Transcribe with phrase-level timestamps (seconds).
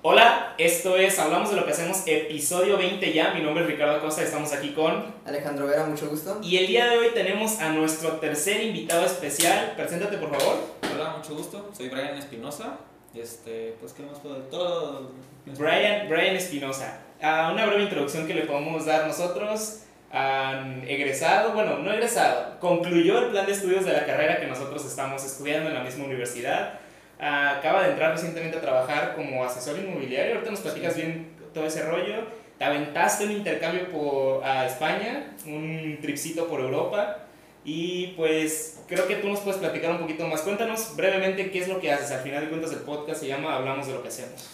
[0.00, 3.34] Hola, esto es Hablamos de lo que hacemos, episodio 20 ya.
[3.34, 5.12] Mi nombre es Ricardo Costa, estamos aquí con.
[5.26, 6.38] Alejandro Vera, mucho gusto.
[6.40, 9.72] Y el día de hoy tenemos a nuestro tercer invitado especial.
[9.76, 10.58] Preséntate, por favor.
[10.94, 11.70] Hola, mucho gusto.
[11.76, 12.78] Soy Brian Espinosa.
[13.12, 15.10] Este, pues, ¿qué más puedo de todo?
[15.58, 17.00] Brian, Brian Espinosa.
[17.20, 19.80] Ah, una breve introducción que le podemos dar nosotros.
[20.12, 24.86] Han egresado, bueno, no egresado, concluyó el plan de estudios de la carrera que nosotros
[24.86, 26.78] estamos estudiando en la misma universidad.
[27.18, 30.34] Acaba de entrar recientemente a trabajar como asesor inmobiliario.
[30.34, 32.14] Ahorita nos platicas bien todo ese rollo.
[32.58, 37.24] Te aventaste un intercambio por, a España, un tripcito por Europa.
[37.64, 40.42] Y pues creo que tú nos puedes platicar un poquito más.
[40.42, 42.10] Cuéntanos brevemente qué es lo que haces.
[42.12, 44.48] Al final de cuentas el podcast se llama Hablamos de lo que hacemos.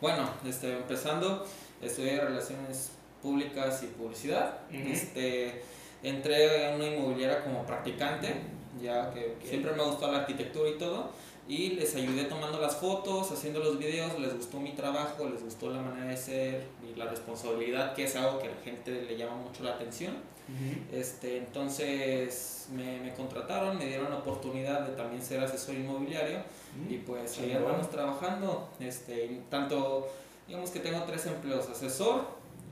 [0.00, 1.46] Bueno, este, empezando,
[1.80, 4.58] estudié Relaciones Públicas y Publicidad.
[4.70, 4.92] Ujú.
[4.92, 5.62] este,
[6.02, 8.34] entré a una inmobiliaria como practicante,
[8.82, 9.44] ya que Ok.
[9.48, 11.10] siempre me gustó la arquitectura y todo.
[11.48, 15.70] Y les ayudé tomando las fotos, haciendo los videos, les gustó mi trabajo, les gustó
[15.70, 19.16] la manera de ser y la responsabilidad, que es algo que a la gente le
[19.16, 20.14] llama mucho la atención.
[20.92, 26.38] Este, entonces me, me contrataron, me dieron la oportunidad de también ser asesor inmobiliario
[26.88, 27.64] y pues ahí Chingón.
[27.64, 28.68] andamos trabajando.
[28.80, 30.08] Este, tanto,
[30.46, 32.24] digamos que tengo tres empleos, asesor,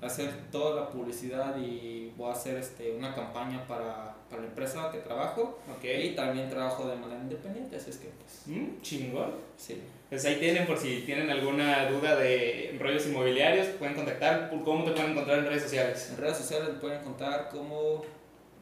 [0.02, 4.90] hacer toda la publicidad y voy a hacer este, una campaña para, para la empresa
[4.92, 5.84] que trabajo Ok.
[5.84, 9.32] y también trabajo de manera independiente, así es que pues Mm, chingón.
[9.56, 9.80] sí.
[10.08, 14.50] Pues ahí tienen, por si tienen alguna duda de rollos inmobiliarios, pueden contactar.
[14.64, 16.10] ¿Cómo te pueden encontrar en redes sociales?
[16.12, 18.04] En redes sociales me pueden encontrar como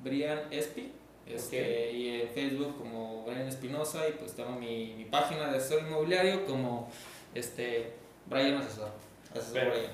[0.02, 0.90] Brian Espi.
[1.26, 5.82] Este, Y en Facebook como Brian Espinosa y pues tengo mi, mi página de asesor
[5.86, 6.88] inmobiliario como
[7.34, 7.92] este
[8.26, 8.88] Brian Asesor.
[9.32, 9.92] Asesor Brian.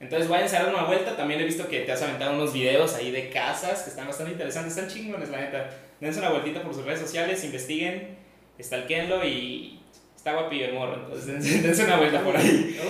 [0.00, 1.16] Entonces vayan a dar una vuelta.
[1.16, 4.32] También he visto que te has aventado unos videos ahí de casas que están bastante
[4.32, 4.76] interesantes.
[4.76, 5.70] Están chingones, la neta.
[6.00, 8.16] Dense una vueltita por sus redes sociales, investiguen,
[8.60, 9.80] stalkeenlo y
[10.14, 10.94] está guapillo el morro.
[10.94, 12.78] Entonces dense, dense una vuelta por ahí.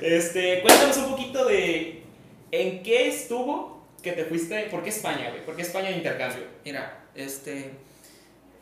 [0.00, 2.02] Este, cuéntanos un poquito de
[2.52, 4.68] en qué estuvo que te fuiste.
[4.70, 5.44] ¿Por qué España, güey?
[5.44, 6.44] ¿Por qué España de intercambio?
[6.64, 7.72] Mira, este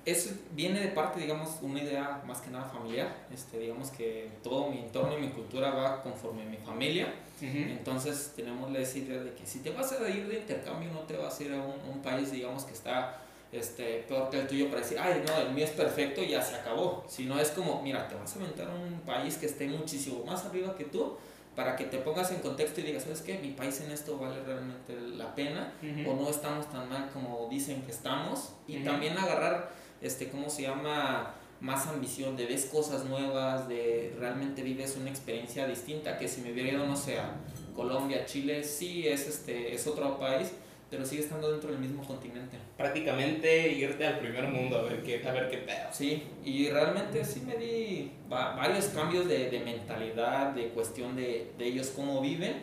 [0.04, 3.26] eso viene de parte, digamos, una idea más que nada familiar.
[3.32, 7.12] Este, digamos que todo mi entorno y mi cultura va conforme a mi familia.
[7.40, 11.16] Entonces tenemos la idea de que si te vas a ir de intercambio no te
[11.16, 13.20] vas a ir a un, un país digamos que está
[13.52, 16.42] este, peor que el tuyo para decir, ay no, el mío es perfecto y ya
[16.42, 17.04] se acabó.
[17.08, 20.44] Sino es como, mira, te vas a aventar a un país que esté muchísimo más
[20.46, 21.16] arriba que tú
[21.54, 23.38] para que te pongas en contexto y digas, ¿sabes qué?
[23.38, 26.10] Mi país en esto vale realmente la pena Ujú.
[26.10, 28.54] o no estamos tan mal como dicen que estamos.
[28.66, 29.70] Y también agarrar,
[30.04, 31.34] este, ¿cómo se llama?
[31.60, 36.52] Más ambición, de ves cosas nuevas, de realmente vives una experiencia distinta, que si me
[36.52, 37.34] hubiera ido, no sé, a
[37.74, 40.52] Colombia, Chile, sí es, este, es otro país,
[40.90, 42.58] pero sigue estando dentro del mismo continente.
[42.76, 45.88] Prácticamente irte al primer mundo a ver qué, a ver qué pedo.
[45.90, 51.52] Sí, y realmente sí me di va- varios cambios de, de mentalidad, de cuestión de,
[51.56, 52.62] de ellos cómo viven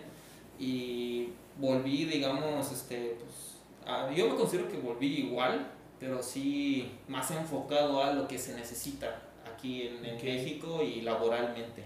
[0.60, 5.68] y volví, digamos, este, pues, a- yo me considero que volví igual,
[6.02, 9.22] pero sí más enfocado a lo que se necesita
[9.56, 10.24] aquí en, en Ok.
[10.24, 11.84] México y laboralmente.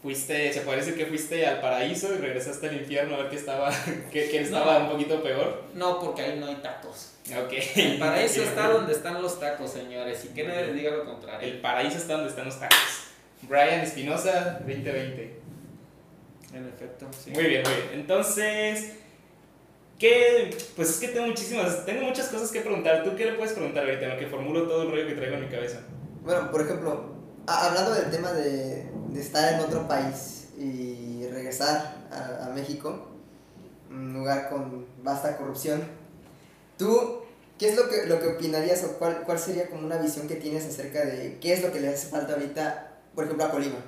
[0.00, 3.70] Fuiste, se parece que fuiste al paraíso y regresaste al infierno a ver qué estaba,
[4.10, 5.64] qué, qué estaba un poquito peor.
[5.74, 7.12] No, porque ahí no hay tacos.
[7.30, 7.52] Ok.
[7.76, 11.46] El paraíso está donde están los tacos, señores, y que nadie les diga lo contrario.
[11.46, 12.78] El paraíso está donde están los tacos.
[13.42, 15.40] Brian Espinosa, 2020.
[16.54, 17.30] En efecto, sí.
[17.30, 17.88] Muy bien, muy bien.
[17.92, 18.94] Entonces,
[20.02, 20.56] ¿qué?
[20.74, 23.04] Pues es que tengo muchísimas, tengo muchas cosas que preguntar.
[23.04, 25.36] ¿Tú qué le puedes preguntar ahorita en lo que formulo todo el rollo que traigo
[25.36, 25.78] en mi cabeza?
[26.24, 27.12] Bueno, por ejemplo,
[27.46, 33.10] hablando del tema de, de estar en otro país y regresar a, a México,
[33.90, 35.82] un lugar con vasta corrupción,
[36.76, 37.22] ¿tú
[37.56, 40.34] qué es lo que, lo que opinarías o cuál, cuál sería como una visión que
[40.34, 43.78] tienes acerca de qué es lo que le hace falta ahorita, por ejemplo, a Colima?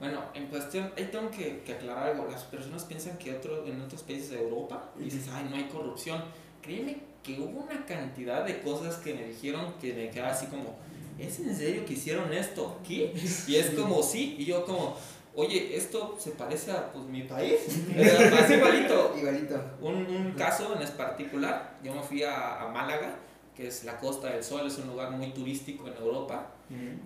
[0.00, 2.28] Bueno, en cuestión, ahí tengo que, que aclarar algo.
[2.30, 6.22] Las personas piensan que otro, en otros países de Europa dices, ay, no hay corrupción.
[6.62, 10.76] Créeme que hubo una cantidad de cosas que me dijeron que me quedaba así como,
[11.18, 13.10] ¿es en serio que hicieron esto aquí?
[13.46, 14.96] Y es como, sí, y yo como,
[15.34, 17.60] oye, esto se parece a pues, mi país.
[17.66, 19.14] Así igualito.
[19.16, 19.60] Igualito.
[19.80, 23.16] Un, un caso en particular, yo me fui a, a Málaga,
[23.56, 26.54] que es la Costa del Sol, es un lugar muy turístico en Europa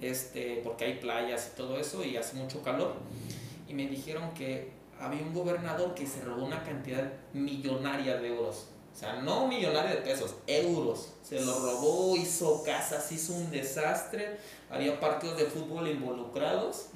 [0.01, 2.95] este, porque hay playas y todo eso y hace mucho calor.
[3.69, 4.71] Y me dijeron que
[5.01, 8.67] había un gobernador que se robó una cantidad millonaria de euros.
[8.95, 11.15] O sea, no millonaria de pesos, euros.
[11.23, 14.37] Se lo robó, hizo casas, hizo un desastre.
[14.71, 16.89] Había partidos de fútbol involucrados.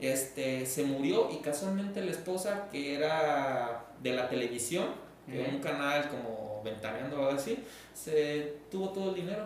[0.00, 4.86] Este, se murió y casualmente la esposa, que era de la televisión,
[5.26, 7.58] de un canal como Ventaneando o algo así,
[7.92, 9.44] se tuvo todo el dinero.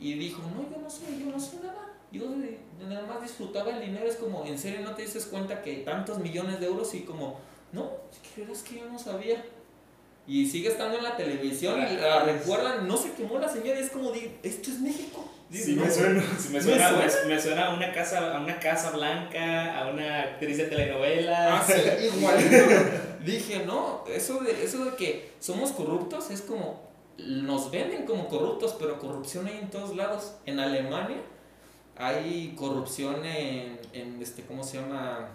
[0.00, 1.79] Y dijo, no, yo no sé, yo no sé nada.
[2.12, 2.24] Yo
[2.88, 6.18] nada más disfrutaba el dinero, es como, en serio no te dices cuenta que tantos
[6.18, 7.38] millones de euros y como,
[7.72, 7.92] no,
[8.52, 9.44] es que yo no sabía.
[10.26, 13.82] Y sigue estando en la televisión y la recuerdan, no se quemó la señora y
[13.82, 15.28] es como, esto es México.
[15.50, 16.22] Sí, me suena,
[16.52, 16.92] me suena,
[17.26, 21.58] me suena, a una casa, a una casa blanca, a una actriz de telenovela.
[21.58, 22.38] Ah, sí, igual.
[23.24, 28.76] Dije, no, eso de, eso de que somos corruptos es como, nos venden como corruptos,
[28.78, 30.34] pero corrupción hay en todos lados.
[30.46, 31.16] En Alemania
[32.00, 35.28] hay corrupción en, en este, ¿cómo se llama?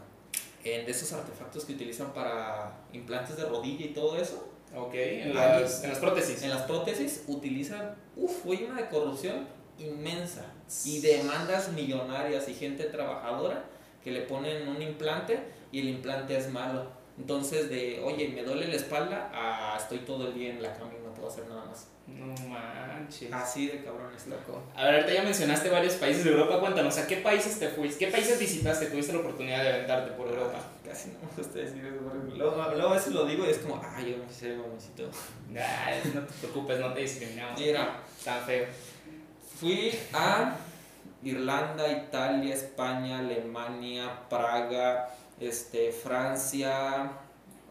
[0.64, 4.50] En esos artefactos que utilizan para implantes de rodilla y todo eso.
[4.76, 6.42] Ok, en las, en las prótesis.
[6.42, 9.48] En las prótesis utilizan, uff, hay una de corrupción
[9.78, 10.46] inmensa
[10.86, 13.66] y demandas millonarias y gente trabajadora
[14.04, 15.40] que le ponen un implante
[15.72, 16.88] y el implante es malo.
[17.18, 20.92] Entonces de, oye, me duele la espalda, a estoy todo el día en la cama
[21.00, 21.88] y no puedo hacer nada más.
[22.08, 23.32] No manches.
[23.34, 24.62] Así de cabrón es loco.
[24.76, 26.60] A ver, ahorita ya mencionaste varios países de Europa.
[26.60, 28.06] Cuéntanos, ¿a qué países te fuiste?
[28.06, 28.88] ¿Qué países visitaste?
[28.88, 30.60] ¿Tuviste la oportunidad de aventarte por Europa?
[30.86, 32.36] Casi no me gusta decir eso.
[32.36, 35.10] Luego, luego a veces lo digo y es como, ay, yo me hice mamacito.
[35.56, 37.60] Ay, no te preocupes, no te discriminamos.
[37.60, 38.66] Mira, tan feo.
[39.60, 40.58] Fui a
[41.24, 45.10] Irlanda, Italia, España, Alemania, Praga,
[45.40, 47.12] este, Francia.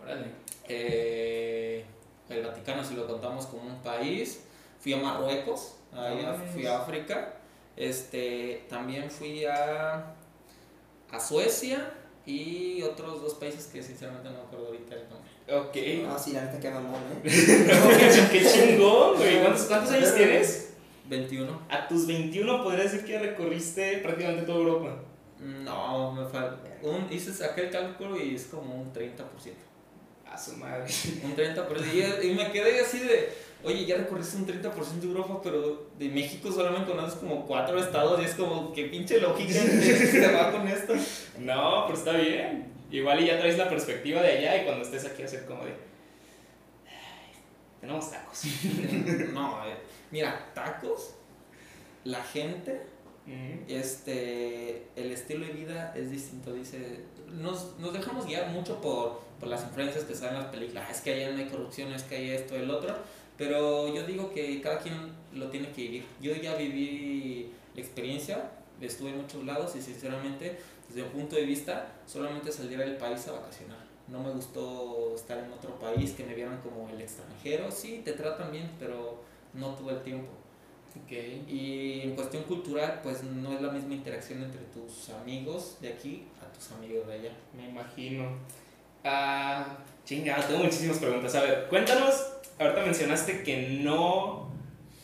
[0.03, 0.27] Órale.
[0.69, 1.85] Eh,
[2.29, 4.45] el Vaticano si lo contamos como un país,
[4.81, 5.77] fui a Marruecos,
[6.53, 7.35] fui a África,
[7.77, 10.15] este, también fui a,
[11.11, 11.93] a Suecia
[12.27, 15.31] y otros dos países que sinceramente no me acuerdo ahorita el nombre.
[15.53, 16.09] Ok.
[16.09, 18.29] No, sí, la neta que mamón, ¿eh?
[18.33, 19.41] qué chingón, güey.
[19.43, 20.75] ¿Cuántos, ¿Cuántos años tienes?
[21.07, 21.61] 21.
[21.69, 24.97] A tus 21 podrías decir que recorriste prácticamente toda Europa.
[25.39, 26.57] No, me falta.
[26.85, 29.25] Un, hice aquel cálculo y es como un 30%
[30.37, 30.85] su madre.
[31.23, 32.25] Un 30%.
[32.25, 33.33] Y, me quedé así de,
[33.63, 38.21] oye, ya recorriste un 30% de Europa, pero de México solamente conoces como cuatro estados
[38.21, 40.95] y es como, qué pinche lógica se va con esto.
[41.39, 42.73] No, pero está bien.
[42.91, 45.73] Igual y ya traes la perspectiva de allá y cuando estés aquí hacer como de...
[47.81, 48.43] tenemos tacos.
[49.33, 49.63] no,
[50.11, 51.15] mira, tacos,
[52.05, 52.83] la gente
[53.69, 57.01] este, el estilo de vida es distinto, dice,
[57.33, 61.01] nos, nos dejamos guiar mucho por, por, las influencias que salen en las películas, es
[61.01, 62.95] que allá no hay corrupción, es que hay esto, el otro,
[63.37, 66.07] pero yo digo que cada quien lo tiene que vivir.
[66.21, 68.51] Yo ya viví la experiencia,
[68.81, 73.27] estuve en muchos lados y sinceramente, desde un punto de vista, solamente salir del país
[73.29, 73.85] a vacacionar.
[74.07, 78.13] No me gustó estar en otro país, que me vieran como el extranjero, sí, te
[78.13, 79.23] tratan bien, pero
[79.55, 80.29] no tuve el tiempo.
[81.03, 81.45] Okay.
[81.49, 86.25] Y en cuestión cultural, pues no es la misma interacción entre tus amigos de aquí
[86.41, 87.33] a tus amigos de allá.
[87.57, 88.29] Me imagino.
[89.03, 91.35] Ah, chingada, tengo muchísimas preguntas.
[91.35, 92.15] A ver, cuéntanos,
[92.59, 94.51] ahorita mencionaste que no,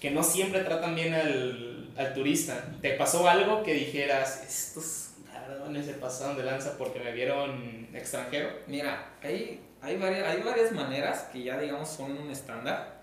[0.00, 2.64] que no siempre tratan bien al, al turista.
[2.81, 8.48] ¿Te pasó algo que dijeras, estos cabrones se pasaron de lanza porque me vieron extranjero?
[8.69, 13.00] Mira, hay, hay, varias, hay varias maneras que ya digamos son un estándar.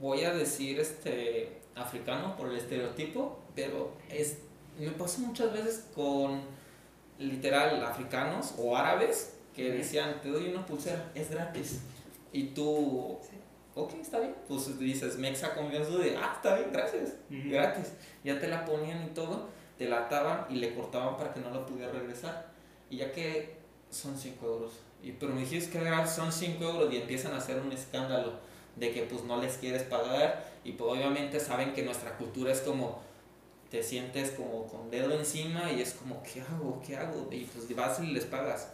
[0.00, 4.38] Voy a decir este africano por el estereotipo, pero es,
[4.78, 6.40] me pasó muchas veces con
[7.18, 11.80] literal africanos o árabes que decían, te doy una pulsera, es gratis.
[12.32, 13.18] Y tú,
[13.74, 14.34] ok, está bien.
[14.46, 17.92] Pues dices, mexa confianza de, ah, está bien, gracias, gratis.
[18.22, 21.50] Ya te la ponían y todo, te la ataban y le cortaban para que no
[21.50, 22.52] la pudiera regresar.
[22.90, 23.56] Y ya que
[23.90, 24.72] son 5 euros.
[25.02, 28.47] Y, pero me dijiste que son 5 euros y empiezan a hacer un escándalo
[28.78, 32.60] de que pues no les quieres pagar y pues obviamente saben que nuestra cultura es
[32.60, 33.00] como
[33.70, 36.80] te sientes como con dedo encima y es como ¿qué hago?
[36.86, 37.28] ¿qué hago?
[37.30, 38.70] y pues vas y les pagas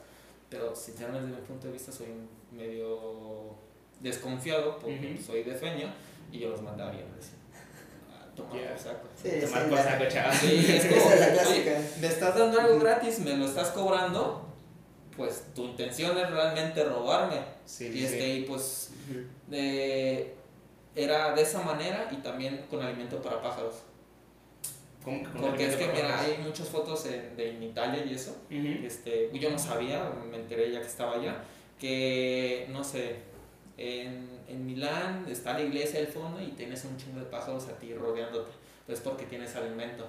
[0.51, 2.09] pero sinceramente desde mi punto de vista soy
[2.53, 3.57] medio
[4.01, 5.93] desconfiado porque soy de feño
[6.31, 7.07] y yo los mandaba bien
[8.13, 8.77] ah, Toma yeah.
[8.77, 9.09] saco.
[9.21, 10.37] Sí, Tomar por saco, chaval.
[10.37, 11.81] Sí, es como, es la clásica.
[12.01, 14.45] me estás dando algo gratis, me lo estás cobrando,
[15.17, 17.41] pues tu intención es realmente robarme.
[17.65, 18.19] Sí, y sí.
[18.19, 18.91] y pues
[19.47, 20.35] de,
[20.95, 23.83] era de esa manera y también con alimento para pájaros.
[25.05, 26.33] ¿Cómo que con Porque es que para mira, pájaros?
[26.39, 28.37] hay muchas fotos en, de en Italia y eso.
[28.51, 31.43] Este, yo no sabía, me enteré ya que estaba allá,
[31.79, 33.17] que no sé,
[33.77, 37.79] en, en Milán está la iglesia al fondo y tienes un chingo de pájaros a
[37.79, 38.53] ti rodeándote.
[38.87, 40.07] Pues porque tienes alimento.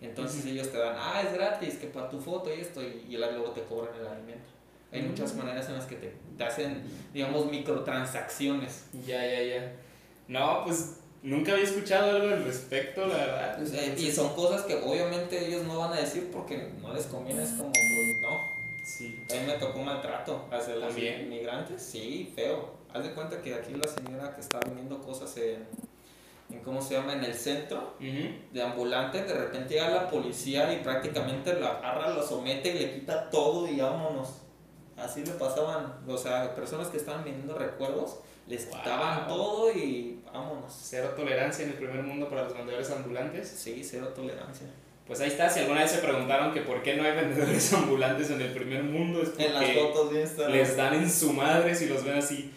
[0.00, 3.16] Entonces ellos te dan, ah, es gratis, que para tu foto y esto, y, y
[3.16, 4.48] luego te cobran el alimento.
[4.92, 6.82] Hay muchas maneras en las que te, te hacen,
[7.14, 8.86] digamos, microtransacciones.
[9.06, 9.72] Ya, ya, ya.
[10.28, 13.56] No, pues nunca había escuchado algo al respecto, la verdad.
[13.58, 17.06] Pues, Eh, y son cosas que obviamente ellos no van a decir porque no les
[17.06, 17.84] conviene, es como, pues,
[18.22, 18.60] no.
[18.84, 19.22] Sí.
[19.30, 21.20] A mí me tocó maltrato hacia los ¿También?
[21.22, 22.70] inmigrantes, sí, feo.
[22.92, 25.64] Haz de cuenta que aquí la señora que está vendiendo cosas en,
[26.50, 28.28] en cómo se llama, en el centro Ujú.
[28.52, 32.94] de ambulante, de repente llega la policía y prácticamente lo agarra, lo somete y le
[32.94, 34.30] quita todo y vámonos.
[35.02, 38.78] Así le pasaban, o sea, personas que estaban vendiendo recuerdos, les Wow.
[38.78, 40.72] quitaban todo y vámonos.
[40.82, 43.48] Cero tolerancia en el primer mundo para los vendedores ambulantes.
[43.48, 44.66] Sí, cero tolerancia.
[45.06, 48.30] Pues ahí está, si alguna vez se preguntaron que por qué no hay vendedores ambulantes
[48.30, 51.74] en el primer mundo, es En las porque fotos bien les dan en su madre
[51.74, 52.52] si los ven así.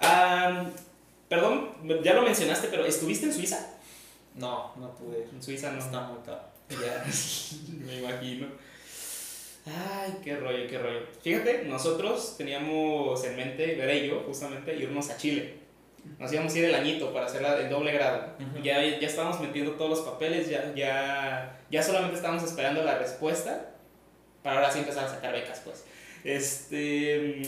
[0.00, 0.64] Ah,
[1.28, 1.70] perdón,
[2.02, 3.74] ya lo mencionaste, pero ¿estuviste en Suiza?
[4.34, 5.24] No, no pude.
[5.30, 5.78] En Suiza no.
[5.78, 6.40] Está muy caro.
[6.70, 7.04] Ya,
[7.84, 8.46] me imagino.
[9.66, 11.00] Ay, qué rollo, qué rollo.
[11.22, 15.54] Fíjate, nosotros teníamos en mente, yo, justamente, irnos a Chile.
[16.18, 18.32] Nos íbamos a ir el añito para hacer el doble grado.
[18.62, 23.72] Ya, ya estábamos metiendo todos los papeles, ya, ya, ya solamente estábamos esperando la respuesta
[24.42, 25.84] para ahora sí empezar a sacar becas, pues.
[26.24, 27.42] Este.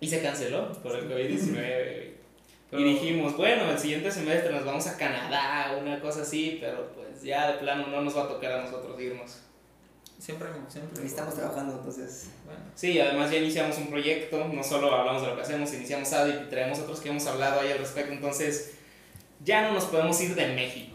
[0.00, 1.54] Y se canceló por el COVID-19.
[2.70, 6.90] Pero- Y dijimos, bueno, el siguiente semestre nos vamos a Canadá, una cosa así, pero
[6.94, 9.43] pues ya de plano no nos va a tocar a nosotros irnos.
[10.24, 11.00] Siempre, siempre.
[11.02, 12.30] Ahí estamos trabajando, entonces.
[12.46, 16.10] Bueno, Sí, además ya iniciamos un proyecto, no solo hablamos de lo que hacemos, iniciamos
[16.14, 18.72] Audit y traemos otros que hemos hablado ahí al respecto, entonces
[19.44, 20.92] ya no nos podemos ir de México.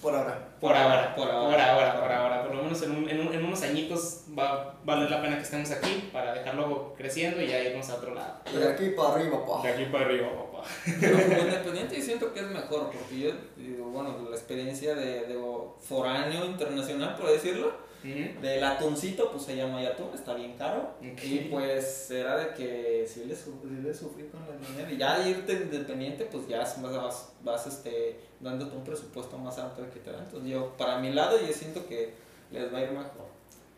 [0.00, 0.48] Por ahora.
[0.60, 1.72] Por ahora, Por por ahora.
[1.72, 4.74] ahora, por ahora, por lo menos en, un- en, un- en unos añitos va a
[4.84, 8.40] valer la pena que estemos aquí para dejarlo creciendo y ya irnos a otro lado.
[8.52, 9.62] De aquí para arriba, pa.
[9.62, 10.68] De aquí para arriba, papá.
[11.00, 15.38] Pero como independiente siento que es mejor, porque yo digo, bueno, la experiencia de, de
[15.80, 17.72] foráneo internacional, por decirlo,
[18.04, 18.40] Ujú.
[18.40, 20.90] del atuncito, pues se llama atún, está bien caro.
[21.00, 24.90] Y pues era de que si le, su- sí le sufrí con el dinero.
[24.92, 29.58] Y ya de irte independiente, pues ya vas, vas, vas este, dándote un presupuesto más
[29.58, 30.24] alto que te dan.
[30.24, 32.12] Entonces yo, para mi lado, yo siento que
[32.50, 33.26] les va a ir mejor.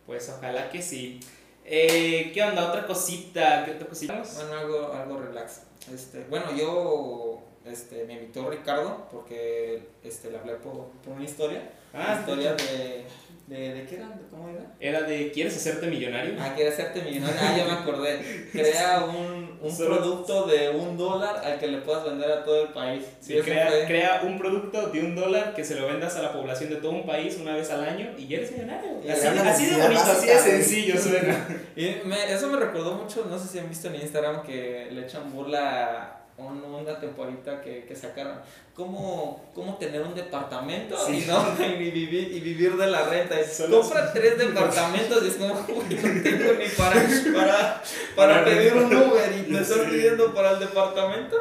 [0.07, 1.21] Pues ojalá que sí.
[1.67, 2.69] Eh, ¿Qué onda?
[2.69, 4.23] Otra cosita, ¿qué otra cosita?
[4.35, 5.63] Bueno, algo, algo relax.
[5.93, 11.71] Este, bueno, yo este, me invitó Ricardo porque este, le hablé por, por una historia.
[11.97, 13.05] Ah, historia de,
[13.47, 14.65] de, de qué era, ¿De cómo era.
[14.81, 16.35] Era de ¿quieres hacerte millonario?
[16.41, 17.39] Ah, quiere hacerte millonario.
[17.41, 18.49] Ah, ya me acordé.
[18.51, 22.63] Crea un, un Solo- producto de un dólar al que le puedas vender a todo
[22.65, 23.05] el país.
[23.21, 26.33] Sí, crea, fue- crea un producto de un dólar que se lo vendas a la
[26.33, 28.91] población de todo un país una vez al año y ya eres millonario.
[29.05, 31.49] Y Así, así de bonito, así de sencillo suena.
[31.77, 35.03] Y me- eso me recordó mucho, no sé si han visto en Instagram que le
[35.03, 38.39] echan burla una temporita que, que sacaron.
[38.75, 41.23] ¿Cómo, cómo tener un departamento Sí.
[41.25, 43.37] y, no, y, vivir, y vivir de la renta?
[43.51, 46.95] Solo- Compra tres departamentos y es como, "Güey, no tengo ni para,
[47.35, 47.83] para, para
[48.17, 49.09] Para pedir un rentar".
[49.13, 49.87] Uber y te estás Sí.
[49.91, 51.37] pidiendo para el departamento.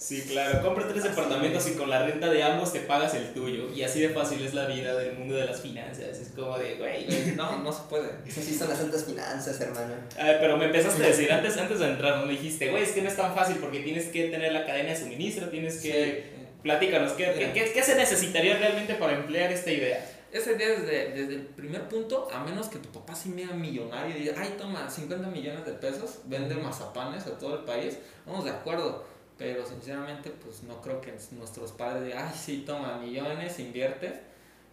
[0.00, 0.62] Sí, claro.
[0.62, 3.68] Compra tres departamentos y con la renta de ambos te pagas el tuyo.
[3.70, 6.18] Y así de fácil es la vida del mundo de las finanzas.
[6.18, 7.06] Es como de, güey.
[7.36, 8.08] No, no se puede.
[8.26, 9.92] Esas sí son las altas finanzas, hermano.
[10.18, 12.24] Ah, pero me empezaste a decir antes, antes de entrar, ¿no?
[12.26, 14.88] Me dijiste, güey, es que no es tan fácil porque tienes que tener la cadena
[14.88, 16.24] de suministro, tienes que...
[16.34, 16.36] Sí.
[16.62, 20.02] Platícanos, ¿qué, qué, qué- qué se necesitaría realmente para emplear esta idea?
[20.32, 24.16] Esa idea desde, desde el primer punto, a menos que tu papá sí me millonario
[24.16, 28.44] y diga, ay, toma 50 millones de pesos, vende mazapanes a todo el país, vamos
[28.44, 29.04] de acuerdo.
[29.40, 34.20] Pero sinceramente, pues no creo que nuestros padres digan, ay, sí, toma millones, invierte.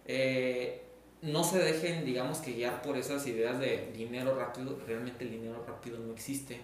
[0.04, 0.82] Eh,
[1.22, 4.78] no se dejen, digamos, que guiar por esas ideas de dinero rápido.
[4.86, 6.60] Realmente el dinero rápido no existe.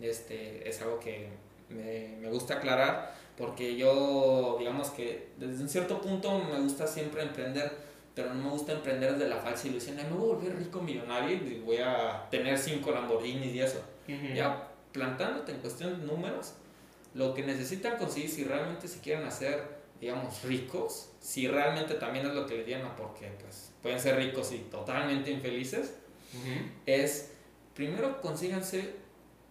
[0.00, 1.28] Este, es algo que
[1.68, 7.22] me, me gusta aclarar porque yo, digamos que desde un cierto punto me gusta siempre
[7.22, 7.72] emprender,
[8.14, 10.80] pero no me gusta emprender desde la falsa ilusión de me voy a volver rico
[10.80, 13.82] millonario y voy a tener cinco Lamborghinis y eso.
[14.34, 16.54] Ya plantándote en cuestión de números,
[17.14, 22.34] lo que necesitan conseguir si realmente se quieren hacer, digamos, ricos, si realmente también es
[22.34, 25.94] lo que les llama, porque pues pueden ser ricos y totalmente infelices,
[26.34, 26.68] Ujú.
[26.86, 27.32] es
[27.74, 28.94] primero consíganse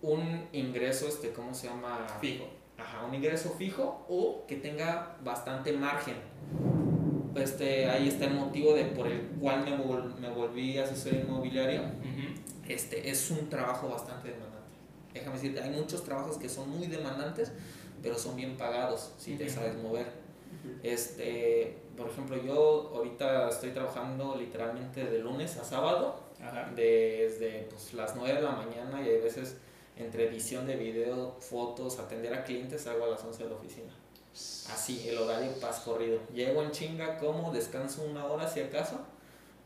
[0.01, 2.07] un ingreso, este, ¿cómo se llama?
[2.19, 2.45] Fijo.
[2.77, 6.15] Ajá, un ingreso fijo o que tenga bastante margen.
[7.35, 11.81] Este, ahí está el motivo de por el cual me, vol- me volví asesor inmobiliario.
[11.81, 12.67] Ujú.
[12.67, 14.60] Este, es un trabajo bastante demandante.
[15.13, 17.51] Déjame decirte, hay muchos trabajos que son muy demandantes,
[18.01, 20.07] pero son bien pagados si te sabes mover.
[20.83, 26.71] Este, por ejemplo, yo ahorita estoy trabajando literalmente de lunes a sábado Ajá.
[26.75, 29.57] desde pues, las 9 de la mañana y hay veces
[29.97, 33.93] entre edición de video, fotos, atender a clientes, hago a las 11 de la oficina.
[34.33, 36.19] Así, el horario pas corrido.
[36.33, 38.99] Llego en chinga, como, descanso una hora si acaso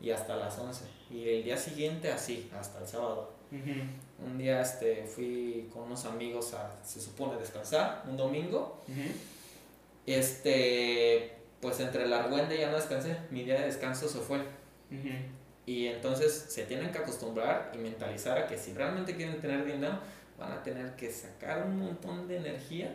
[0.00, 0.84] y hasta las 11.
[1.10, 3.30] Y el día siguiente así, hasta el sábado.
[3.50, 8.80] Un día este, fui con unos amigos a, se supone, descansar, un domingo.
[8.88, 9.12] Ujú.
[10.06, 14.40] Este, pues entre el argüende ya no descansé, mi día de descanso se fue.
[15.66, 19.98] Y entonces se tienen que acostumbrar y mentalizar a que si realmente quieren tener dinero,
[20.38, 22.94] van a tener que sacar un montón de energía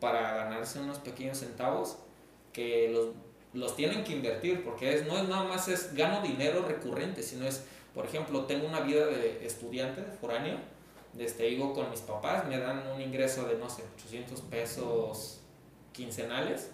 [0.00, 1.98] para ganarse unos pequeños centavos
[2.52, 3.08] que los,
[3.52, 7.46] los tienen que invertir, porque es, no es nada más es gano dinero recurrente, sino
[7.46, 7.64] es,
[7.94, 10.58] por ejemplo, tengo una vida de estudiante, foráneo,
[11.12, 15.40] desde vivo con mis papás, me dan un ingreso de, no sé, 800 pesos
[15.92, 16.70] quincenales,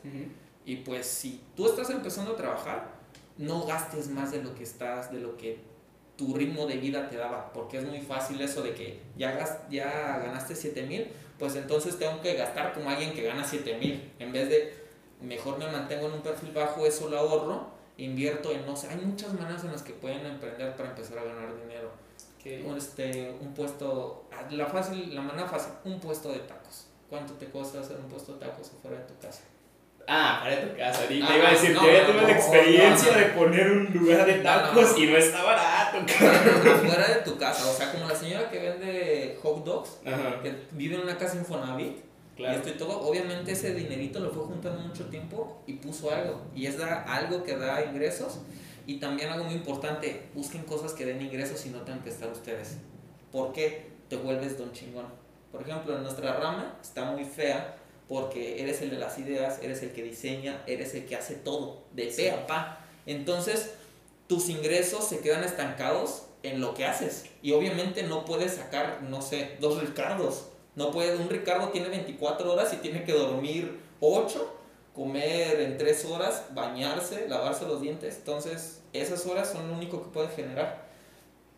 [0.67, 2.91] y pues si tú estás empezando a trabajar,
[3.39, 5.59] no gastes más de lo que estás, de lo que
[6.17, 10.19] tu ritmo de vida te daba, porque es muy fácil eso de que ya, ya
[10.19, 14.33] ganaste 7 mil, pues entonces tengo que gastar como alguien que gana 7 mil, en
[14.33, 14.75] vez de
[15.21, 18.97] mejor me mantengo en un perfil bajo, eso lo ahorro, invierto en, no sé, hay
[18.97, 21.91] muchas maneras en las que pueden emprender para empezar a ganar dinero.
[22.77, 26.87] Este, un puesto, la, fácil, la manera fácil, un puesto de tacos.
[27.09, 29.45] ¿Cuánto te cuesta hacer un puesto de tacos afuera de tu casa?
[30.07, 31.07] Ah, para tu casa.
[31.09, 34.99] te iba a decir, yo ya tuve la experiencia de poner un lugar de tacos
[34.99, 35.99] y no está barato.
[36.07, 40.01] Fuera de tu casa, o sea, como la señora que vende hot dogs,
[40.43, 42.05] que vive en una casa Infonavit.
[42.37, 42.55] Claro.
[42.55, 46.43] Y esto y todo, obviamente ese dinerito lo fue juntando mucho tiempo y puso algo.
[46.55, 48.41] Y es algo que da ingresos.
[48.87, 52.31] Y también algo muy importante, busquen cosas que den ingresos y no tengan que estar
[52.31, 52.77] ustedes.
[53.33, 53.87] ¿Por qué?
[54.09, 55.07] Te vuelves don chingón.
[55.51, 57.77] Por ejemplo, en nuestra rama está muy fea
[58.09, 61.85] porque eres el de las ideas, eres el que diseña, eres el que hace todo,
[61.93, 62.85] de pe a pa.
[63.07, 63.73] Entonces,
[64.27, 67.25] tus ingresos se quedan estancados en lo que haces.
[67.43, 70.49] Y obviamente no puedes sacar, no sé, dos Ricardos.
[70.77, 74.59] No puede, un Ricardo tiene 24 horas y tiene que dormir 8,
[74.95, 78.17] comer en 3 horas, bañarse, lavarse los dientes.
[78.17, 80.89] Entonces, esas horas son lo único que puede generar.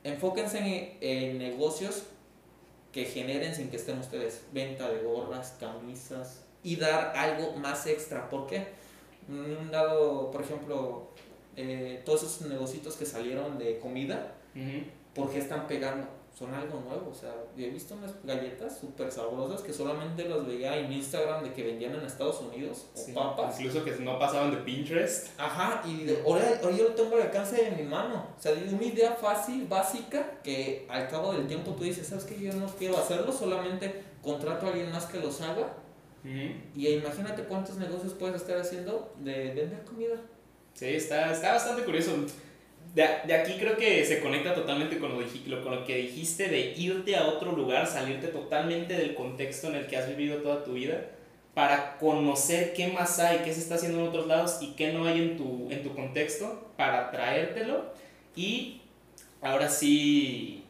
[0.04, 2.02] Enfóquense en, en negocios
[2.92, 4.42] que generen sin que estén ustedes.
[4.52, 8.28] Venta de gorras, camisas y dar algo más extra.
[8.28, 8.66] ¿Por qué?
[9.28, 11.08] Un dado, por ejemplo,
[11.56, 14.34] eh, todos esos negocios que salieron de comida,
[15.14, 16.06] ¿por qué están pegando?
[16.38, 17.10] Son algo nuevo.
[17.10, 21.52] O sea, he visto unas galletas súper sabrosas que solamente las veía en Instagram de
[21.54, 23.58] que vendían en Estados Unidos, o papas.
[23.58, 25.28] Incluso que no pasaban de Pinterest.
[25.38, 28.26] Ajá, y ahora, yo lo tengo al alcance de mi mano.
[28.36, 32.38] O sea, una idea fácil, básica, que al cabo del tiempo tú dices, ¿sabes qué?
[32.38, 35.72] Yo no quiero hacerlo, solamente contrato a alguien más que los haga.
[36.22, 40.16] Y imagínate cuántos negocios puedes estar haciendo de vender comida.
[40.74, 42.12] Sí, está, está bastante curioso
[42.94, 47.16] de, aquí creo que se conecta totalmente con lo, con lo que dijiste de irte
[47.16, 51.10] a otro lugar, salirte totalmente del contexto en el que has vivido toda tu vida
[51.54, 55.06] para conocer qué más hay, qué se está haciendo en otros lados y qué no
[55.06, 57.94] hay en tu, en tu contexto, para traértelo
[58.34, 58.82] y
[59.40, 60.64] ahora sí,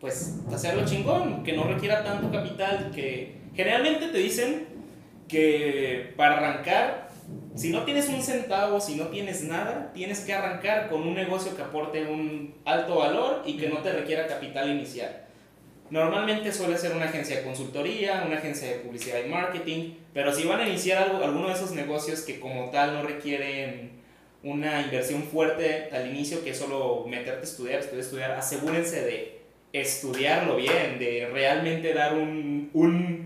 [0.00, 4.66] pues hacerlo chingón, que no requiera tanto capital, que generalmente te dicen
[5.28, 7.03] que para arrancar
[7.54, 11.54] si no tienes un centavo, si no tienes nada, tienes que arrancar con un negocio
[11.56, 15.24] que aporte un alto valor y que no te requiera capital inicial.
[15.90, 20.44] Normalmente suele ser una agencia de consultoría, una agencia de publicidad y marketing, pero si
[20.44, 23.92] van a iniciar alguno de esos negocios que como tal no requieren
[24.42, 29.40] una inversión fuerte al inicio, que es solo meterte a estudiar, estudiar, estudiar, asegúrense de
[29.72, 33.23] estudiarlo bien, de realmente dar un, un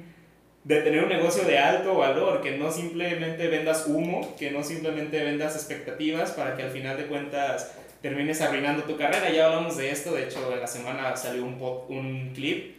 [0.65, 5.23] de tener un negocio de alto valor, que no simplemente vendas humo, que no simplemente
[5.23, 9.31] vendas expectativas para que al final de cuentas termines arruinando tu carrera.
[9.31, 12.77] Ya hablamos de esto, de hecho en la semana salió un, un clip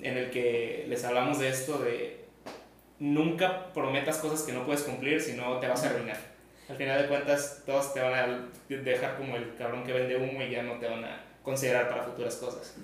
[0.00, 2.24] en el que les hablamos de esto de
[2.98, 6.18] nunca prometas cosas que no puedes cumplir, si no te vas a arruinar.
[6.68, 10.42] Al final de cuentas todos te van a dejar como el cabrón que vende humo
[10.42, 12.74] y ya no te van a considerar para futuras cosas.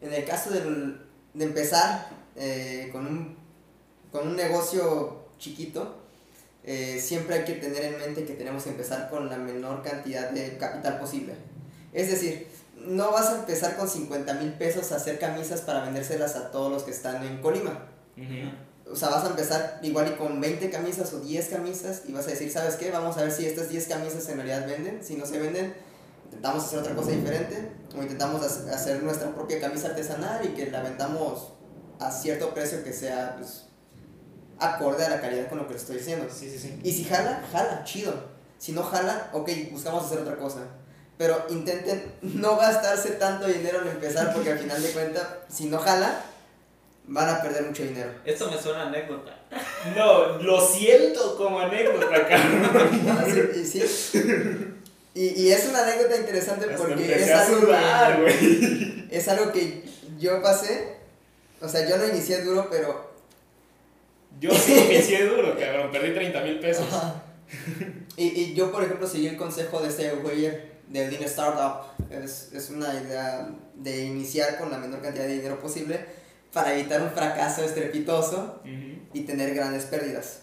[0.00, 3.39] En el caso de empezar eh, con un
[4.12, 5.96] con un negocio chiquito,
[6.64, 10.30] eh, siempre hay que tener en mente que tenemos que empezar con la menor cantidad
[10.30, 11.34] de capital posible.
[11.92, 16.36] Es decir, no vas a empezar con 50 mil pesos a hacer camisas para vendérselas
[16.36, 17.86] a todos los que están en Colima.
[18.90, 22.26] O sea, vas a empezar igual y con 20 camisas o 10 camisas y vas
[22.26, 22.90] a decir, ¿sabes qué?
[22.90, 25.02] Vamos a ver si estas 10 camisas en realidad venden.
[25.02, 25.72] Si no se venden,
[26.24, 30.82] intentamos hacer otra cosa diferente o intentamos hacer nuestra propia camisa artesanal y que la
[30.82, 31.52] vendamos
[32.00, 33.66] a cierto precio que sea pues,
[34.60, 36.26] acorde a la calidad con lo que le estoy diciendo.
[36.32, 36.78] Sí, sí, sí.
[36.82, 38.14] Y si jala, jala, chido.
[38.58, 40.60] Si no jala, ok, buscamos hacer otra cosa.
[41.16, 45.78] Pero intenten no gastarse tanto dinero en empezar porque al final de cuentas, si no
[45.78, 46.20] jala,
[47.06, 48.10] van a perder mucho dinero.
[48.24, 49.36] Esto me suena anécdota.
[49.96, 52.90] No, lo siento como anécdota, cabrón.
[53.64, 54.22] sí, sí.
[55.14, 59.84] Y, y, es una anécdota interesante porque es algo, que, es algo que
[60.18, 60.98] yo pasé.
[61.60, 63.09] O sea, yo no inicié duro, pero
[64.38, 66.86] yo sí inicié duro, cabrón, perdí 30 mil pesos.
[68.16, 71.86] Y, y, yo, por ejemplo, seguí el consejo de este güey de Lean Startup.
[72.10, 76.04] Es, es una idea de iniciar con la menor cantidad de dinero posible,
[76.52, 78.60] para evitar un fracaso estrepitoso
[79.12, 80.42] y tener grandes pérdidas.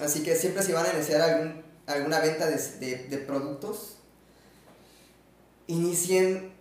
[0.00, 3.96] Así que siempre si van a iniciar algún, alguna venta de, de, de productos,
[5.66, 6.52] inicien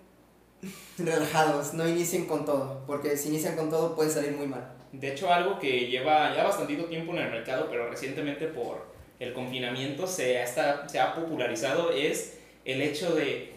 [0.98, 4.81] relajados, no inicien con todo, porque si inician con todo puede salir muy mal.
[4.92, 8.86] De hecho, algo que lleva ya bastante tiempo en el mercado, pero recientemente por
[9.20, 10.48] el confinamiento se ha,
[10.88, 13.54] se ha popularizado, es el hecho de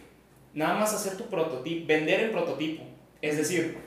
[0.52, 2.84] nada más hacer tu prototipo, vender el prototipo.
[3.20, 3.78] Es decir,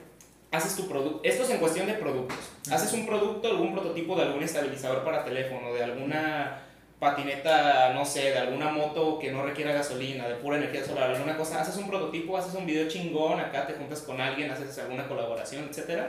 [0.50, 2.38] haces tu producto, esto es en cuestión de productos,
[2.70, 6.64] haces un producto, algún prototipo de algún estabilizador para teléfono, de alguna
[6.98, 11.36] patineta, no sé, de alguna moto que no requiera gasolina, de pura energía solar, alguna
[11.36, 15.06] cosa, haces un prototipo, haces un video chingón, acá te juntas con alguien, haces alguna
[15.06, 16.02] colaboración, etc.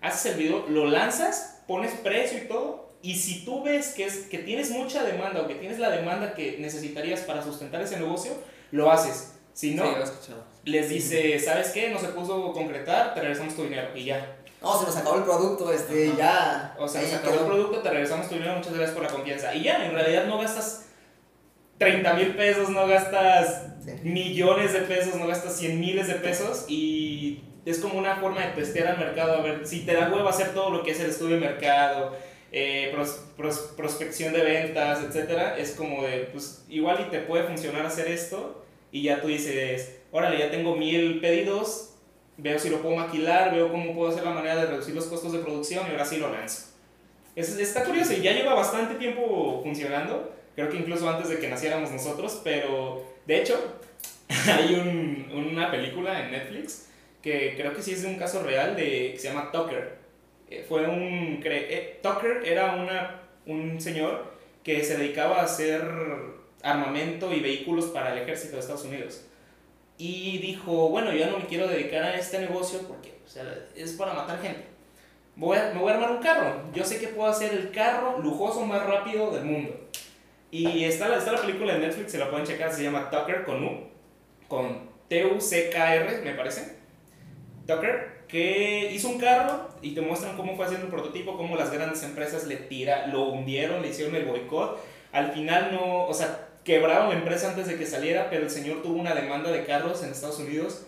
[0.00, 4.26] Haces el video, lo lanzas, pones precio y todo, y si tú ves que, es,
[4.26, 8.32] que tienes mucha demanda o que tienes la demanda que necesitarías para sustentar ese negocio,
[8.70, 9.34] lo haces.
[9.52, 9.84] Si no,
[10.64, 11.90] les dice, ¿sabes qué?
[11.90, 14.36] No se pudo concretar, te regresamos tu dinero y ya.
[14.62, 16.76] No, se nos acabó el producto, este, ya.
[16.78, 19.54] O sea, se acabó el producto, te regresamos tu dinero, muchas gracias por la confianza.
[19.54, 20.86] Y ya, en realidad no gastas
[21.78, 23.66] 30 mil pesos, no gastas
[24.02, 28.52] millones de pesos, no gastas 100 miles de pesos y es como una forma de
[28.52, 31.10] testear al mercado, a ver si te da huevo hacer todo lo que es el
[31.10, 32.16] estudio de mercado,
[32.50, 32.94] eh,
[33.36, 38.64] prospección de ventas, etcétera, es como de, pues igual y te puede funcionar hacer esto
[38.90, 41.90] y ya tú dices, órale, ya tengo mil pedidos,
[42.38, 45.32] veo si lo puedo maquilar, veo cómo puedo hacer la manera de reducir los costos
[45.32, 46.68] de producción y ahora sí lo lanzo.
[47.36, 51.48] Es, está curioso y ya lleva bastante tiempo funcionando, creo que incluso antes de que
[51.48, 53.58] naciéramos nosotros, pero de hecho
[54.28, 56.88] hay un, una película en Netflix
[57.28, 59.98] que creo que sí es de un caso real de, que se llama Tucker.
[60.50, 61.40] Eh, fue un...
[61.44, 65.82] Eh, Tucker era una, un señor que se dedicaba a hacer
[66.62, 69.24] armamento y vehículos para el ejército de Estados Unidos
[69.98, 73.92] y dijo, bueno, yo no me quiero dedicar a este negocio porque o sea, es
[73.92, 74.64] para matar gente.
[75.34, 76.62] Voy a, me voy a armar un carro.
[76.72, 79.88] Yo sé que puedo hacer el carro lujoso más rápido del mundo.
[80.50, 83.62] Y está, está la película de Netflix, se la pueden checar, se llama Tucker con
[83.62, 83.88] U,
[84.48, 86.77] con T-U-C-K-R, me parece.
[87.68, 91.70] Tucker, que hizo un carro y te muestran cómo fue haciendo el prototipo, cómo las
[91.70, 94.80] grandes empresas le tira, lo hundieron, le hicieron el boicot.
[95.12, 98.80] Al final no, o sea, quebraron la empresa antes de que saliera, pero el señor
[98.82, 100.86] tuvo una demanda de carros en Estados Unidos.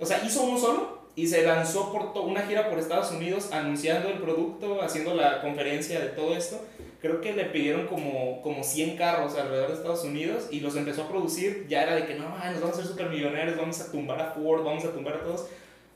[0.00, 4.08] O sea, hizo uno solo y se lanzó por una gira por Estados Unidos anunciando
[4.08, 6.60] el producto, haciendo la conferencia de todo esto.
[7.00, 11.02] Creo que le pidieron como, como 100 carros alrededor de Estados Unidos y los empezó
[11.02, 11.66] a producir.
[11.68, 14.32] Ya era de que no, nos vamos a hacer super millonarios, vamos a tumbar a
[14.32, 15.46] Ford, vamos a tumbar a todos.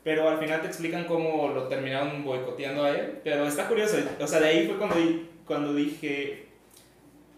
[0.03, 3.19] Pero al final te explican cómo lo terminaron boicoteando a él.
[3.23, 3.97] Pero está curioso.
[4.19, 4.95] O sea, de ahí fue cuando,
[5.45, 6.47] cuando dije,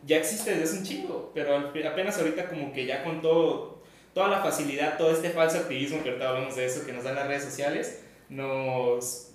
[0.05, 3.81] ya existe desde hace un chingo, pero apenas ahorita como que ya con todo,
[4.13, 7.15] toda la facilidad, todo este falso activismo que ahorita hablamos de eso que nos dan
[7.15, 9.31] las redes sociales, nos,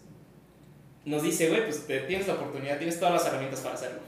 [1.04, 4.00] nos dice, güey, pues te, tienes la oportunidad, tienes todas las herramientas para hacerlo.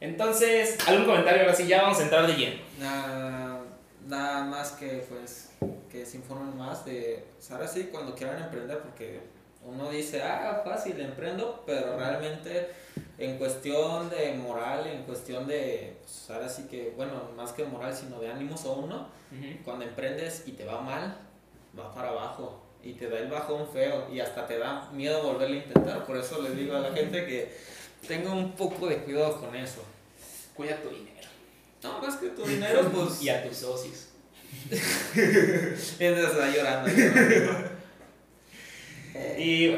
[0.00, 1.66] Entonces, ¿algún comentario ahora sí?
[1.66, 2.56] Ya vamos a entrar de lleno.
[2.78, 3.60] Nada,
[4.06, 5.50] nada más que pues
[5.90, 9.20] que se informen más de, pues ahora sí, cuando quieran emprender, porque
[9.64, 12.70] uno dice, ah, fácil, emprendo, pero realmente
[13.18, 17.94] en cuestión de moral, en cuestión de, pues ahora sí que, bueno, más que moral,
[17.94, 19.08] sino de ánimos o uno,
[19.64, 21.18] cuando emprendes y te va mal,
[21.78, 25.54] va para abajo y te da el bajón feo y hasta te da miedo volverlo
[25.54, 26.06] a intentar.
[26.06, 27.54] Por eso les digo a la gente que
[28.06, 29.82] tenga un poco de cuidado con eso.
[30.54, 31.28] Cuida tu dinero.
[31.82, 33.22] No, más que tu dinero, pues...
[33.22, 34.09] y a tus socios.
[35.98, 36.90] Entonces llorando.
[39.38, 39.76] y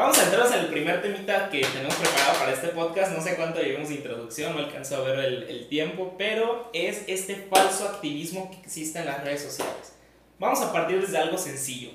[0.00, 3.12] Vamos a entrar en el primer temita que tenemos preparado para este podcast.
[3.12, 7.02] No sé cuánto llevamos de introducción, no alcanzo a ver el, el, tiempo, pero es
[7.06, 9.92] este falso activismo que existe en las redes sociales.
[10.38, 11.90] Vamos a partir desde algo sencillo.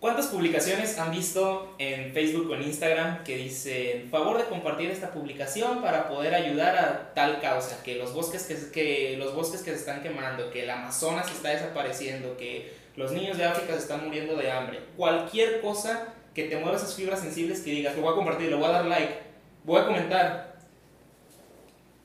[0.00, 5.12] ¿Cuántas publicaciones han visto en Facebook o en Instagram que dicen favor de compartir esta
[5.12, 7.82] publicación para poder ayudar a tal causa?
[7.82, 11.50] Que los bosques que, que, los bosques que se están quemando, que el Amazonas está
[11.50, 14.80] desapareciendo, que los niños de África se están muriendo de hambre.
[14.96, 18.56] Cualquier cosa que te mueva esas fibras sensibles que digas, lo voy a compartir, lo
[18.56, 19.18] voy a dar like,
[19.64, 20.56] voy a comentar.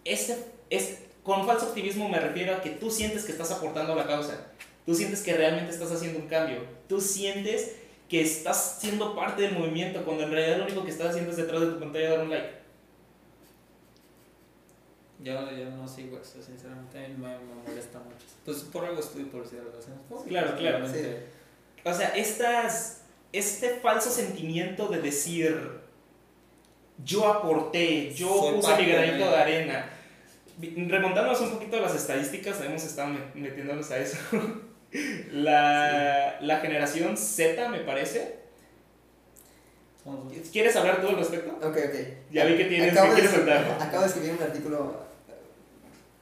[0.04, 0.38] Este,
[0.70, 4.06] es, con falso activismo me refiero a que tú sientes que estás aportando a la
[4.06, 4.48] causa.
[4.86, 6.58] Tú sientes que realmente estás haciendo un cambio.
[6.90, 11.10] Tú sientes que estás siendo parte del movimiento cuando en realidad lo único que estás
[11.10, 12.66] haciendo es detrás de tu pantalla dar un like.
[15.24, 18.26] Yo, yo no sigo eso, sinceramente, me, me molesta mucho.
[18.44, 20.86] Pues por algo publicidad de relaciones Claro, claro.
[21.84, 25.80] O sea, estas, este falso sentimiento de decir,
[27.04, 29.90] yo aporté, yo puse mi granito de arena.
[30.60, 34.18] Remontándonos un poquito a las estadísticas, hemos estado metiéndonos a eso.
[35.32, 38.36] la, la generación Z, me parece.
[40.52, 41.52] ¿Quieres hablar tú al respecto?
[41.68, 41.96] Ok, ok.
[42.32, 43.78] Ya vi que tienes Acabo que de, quieres soltar.
[43.82, 45.06] acabo de escribir un artículo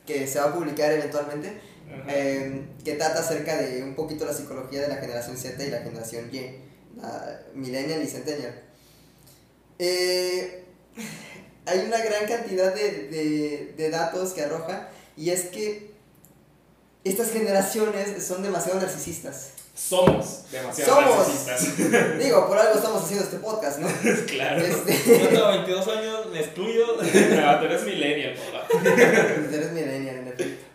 [0.05, 1.59] que se va a publicar eventualmente,
[2.07, 5.79] eh, que trata acerca de un poquito la psicología de la generación Z y la
[5.79, 6.39] generación Y,
[7.01, 8.53] la millennial y centennial.
[9.79, 10.63] Eh,
[11.65, 15.92] hay una gran cantidad de, de, de datos que arroja y es que
[17.03, 19.51] estas generaciones son demasiado narcisistas.
[19.75, 21.17] Somos demasiado Somos.
[21.47, 22.19] narcisistas.
[22.19, 23.87] Digo, por algo estamos haciendo este podcast, ¿no?
[24.27, 24.61] claro.
[24.61, 26.85] Este, Yo tengo 22 años, me excluyo.
[27.01, 28.67] No, tú eres millennial, papá.
[29.51, 30.65] eres millennial, en efecto.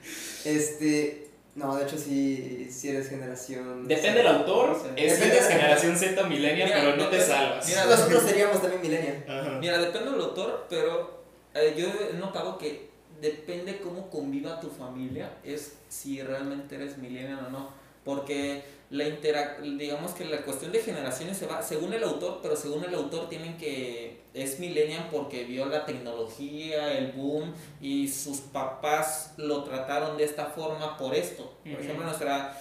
[0.44, 3.86] Este, no, de hecho sí, sí eres generación...
[3.86, 7.66] Depende del autor, es Depende de- generación Z millennial, Mira, pero no te salvas.
[7.68, 9.24] mira, Nosotros seríamos también millennial.
[9.28, 9.50] Ajá.
[9.60, 11.22] Mira, depende del autor, pero
[11.54, 12.88] eh, yo he notado que
[13.20, 17.68] depende cómo conviva tu familia, es si realmente eres millennial o no.
[18.04, 22.56] Porque la interac digamos que la cuestión de generaciones se va según el autor, pero
[22.56, 28.38] según el autor tienen que es millennial porque vio la tecnología, el boom y sus
[28.38, 31.52] papás lo trataron de esta forma por esto.
[31.64, 32.58] Por ejemplo, nuestra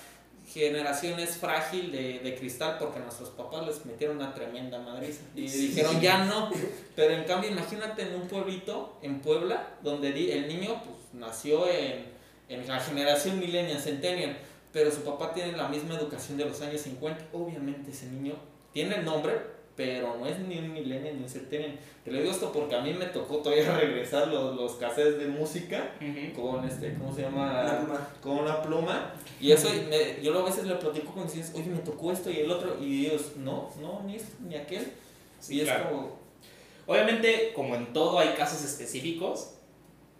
[0.58, 5.42] generación es frágil de, de cristal porque nuestros papás les metieron una tremenda madriza y
[5.42, 6.52] dijeron ya no.
[6.96, 12.06] Pero en cambio, imagínate en un pueblito, en Puebla, donde el niño pues, nació en,
[12.50, 14.38] en la generación millennial, centennial,
[14.72, 17.28] pero su papá tiene la misma educación de los años 50.
[17.34, 18.36] Obviamente ese niño
[18.74, 21.78] tiene el nombre, pero no es ni un millennial ni un centennial.
[22.04, 25.28] Te lo digo esto porque a mí me tocó todavía regresar los, los cassettes de
[25.28, 25.92] música
[26.36, 27.78] con este, ¿cómo se La llama?
[27.80, 28.08] pluma.
[28.22, 29.14] Con una pluma.
[29.40, 32.40] Y eso, me- yo a veces le platico con hijos, oye, me tocó esto y
[32.40, 34.92] el otro, y ellos, no, no, ni esto, ni aquel.
[35.40, 35.90] Sí, y es claro.
[35.92, 36.18] como,
[36.88, 39.52] Obviamente, como en todo hay casos específicos,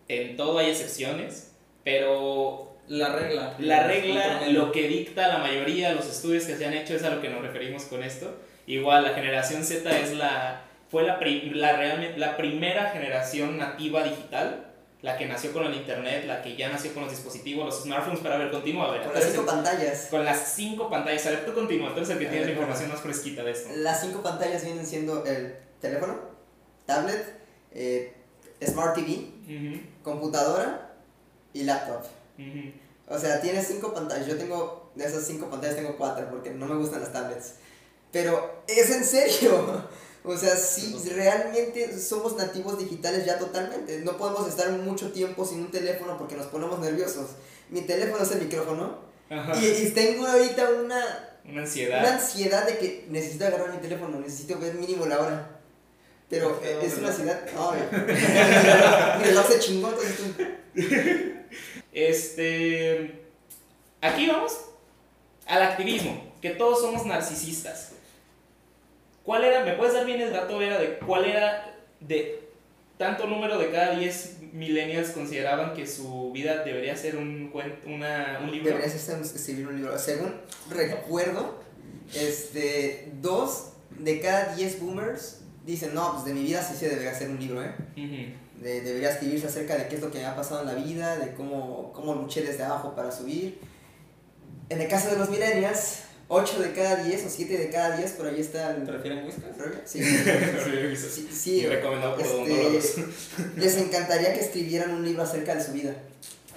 [0.08, 3.56] en todo hay excepciones, pero la regla.
[3.60, 7.04] la regla, lo que dicta la mayoría de los estudios que se han hecho es
[7.04, 8.36] a lo que nos referimos con esto.
[8.68, 14.74] Igual la generación Z es la fue la, la, realmente, la primera generación nativa digital,
[15.02, 18.20] la que nació con el internet, la que ya nació con los dispositivos, los smartphones
[18.22, 19.04] para ver, continúa, a ver.
[19.04, 20.08] Con las cinco pantallas.
[20.10, 22.90] con las cinco pantallas, a ver, tú continúa, tú eres el que tiene la información
[22.90, 23.70] más fresquita de esto.
[23.76, 26.20] Las cinco pantallas vienen siendo el teléfono,
[26.86, 27.38] tablet,
[27.72, 28.14] eh,
[28.66, 30.94] Smart TV, Ujú, computadora
[31.54, 32.04] y laptop.
[32.38, 32.72] ujú.
[33.10, 34.28] O sea, tienes cinco pantallas.
[34.28, 37.56] Yo tengo, de esas cinco pantallas tengo cuatro porque no me gustan las tablets.
[38.12, 39.88] Pero es en serio.
[40.30, 44.02] O sea, sí, realmente somos nativos digitales ya totalmente.
[44.02, 47.28] No podemos estar mucho tiempo sin un teléfono porque nos ponemos nerviosos.
[47.70, 48.98] Mi teléfono es el micrófono.
[49.30, 49.56] Ajá.
[49.56, 50.98] Y, y tengo ahorita una,
[51.46, 52.06] Una una ansiedad.
[52.06, 55.60] ansiedad de que necesito agarrar mi teléfono, necesito ver mínimo la hora.
[56.30, 57.40] Pero feo, es una ansiedad.
[57.56, 57.72] No,
[59.20, 60.44] mi reloj se chingó, entonces tú-
[61.94, 63.22] Este.
[64.02, 64.52] Aquí vamos
[65.46, 67.92] al activismo, que todos somos narcisistas.
[69.28, 72.48] ¿Cuál era, me puedes dar bien el dato, Vera, de cuál era de
[72.98, 77.52] tanto número de cada 10 millennials consideraban que su vida debería ser un,
[77.86, 78.70] una, un libro?
[78.70, 80.00] Deberías estar- escribir un libro.
[80.00, 80.34] Según
[80.70, 81.56] recuerdo,
[82.16, 87.12] este, dos de cada diez boomers dicen, no, pues de mi vida sí se debería
[87.12, 87.76] hacer un libro, ¿eh?
[87.98, 88.64] Ujú.
[88.64, 91.18] De- debería escribirse acerca de qué es lo que me ha pasado en la vida,
[91.18, 93.60] de cómo, cómo luché desde abajo para subir.
[94.70, 98.12] En el caso de los millennials, 8 de cada 10 o 7 de cada 10,
[98.12, 98.84] por ahí está el...
[98.84, 99.56] ¿Te refieren whiskas?
[99.86, 103.06] Sí, sí, sí, recomendado por este,
[103.56, 105.96] les encantaría que escribieran un libro acerca de su vida.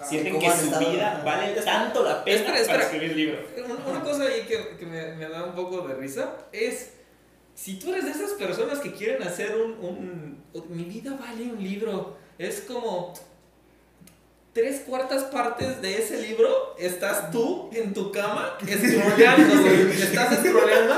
[0.09, 0.91] Sienten ¿Cómo que su estado?
[0.91, 3.39] vida vale tanto la pena Espera, para escribir el libro.
[3.65, 6.93] Una, una cosa ahí que, que me, me da un poco de risa es,
[7.55, 9.73] si tú eres de esas personas que quieren hacer un,
[10.53, 13.13] un, mi vida vale un libro, es como
[14.53, 19.55] tres cuartas partes de ese libro estás tú en tu cama scrolleando,
[19.91, 20.95] estás scrolleando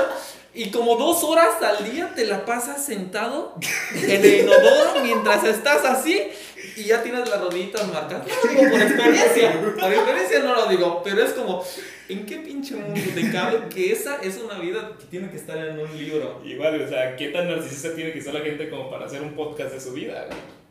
[0.55, 3.55] y como dos horas al día te la pasas sentado
[3.95, 6.29] en el inodoro mientras estás así
[6.75, 8.27] y ya tienes las rodillitas marcadas.
[8.27, 11.63] No lo digo por experiencia, por experiencia no lo digo, pero es como,
[12.09, 15.57] ¿en qué pinche mundo te cabe que esa es una vida que tiene que estar
[15.57, 16.41] en un libro?
[16.43, 19.35] Igual, o sea, ¿qué tan narcisista tiene que ser la gente como para hacer un
[19.35, 20.25] podcast de su vida?
[20.27, 20.62] güey?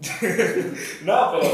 [1.04, 1.52] no, pero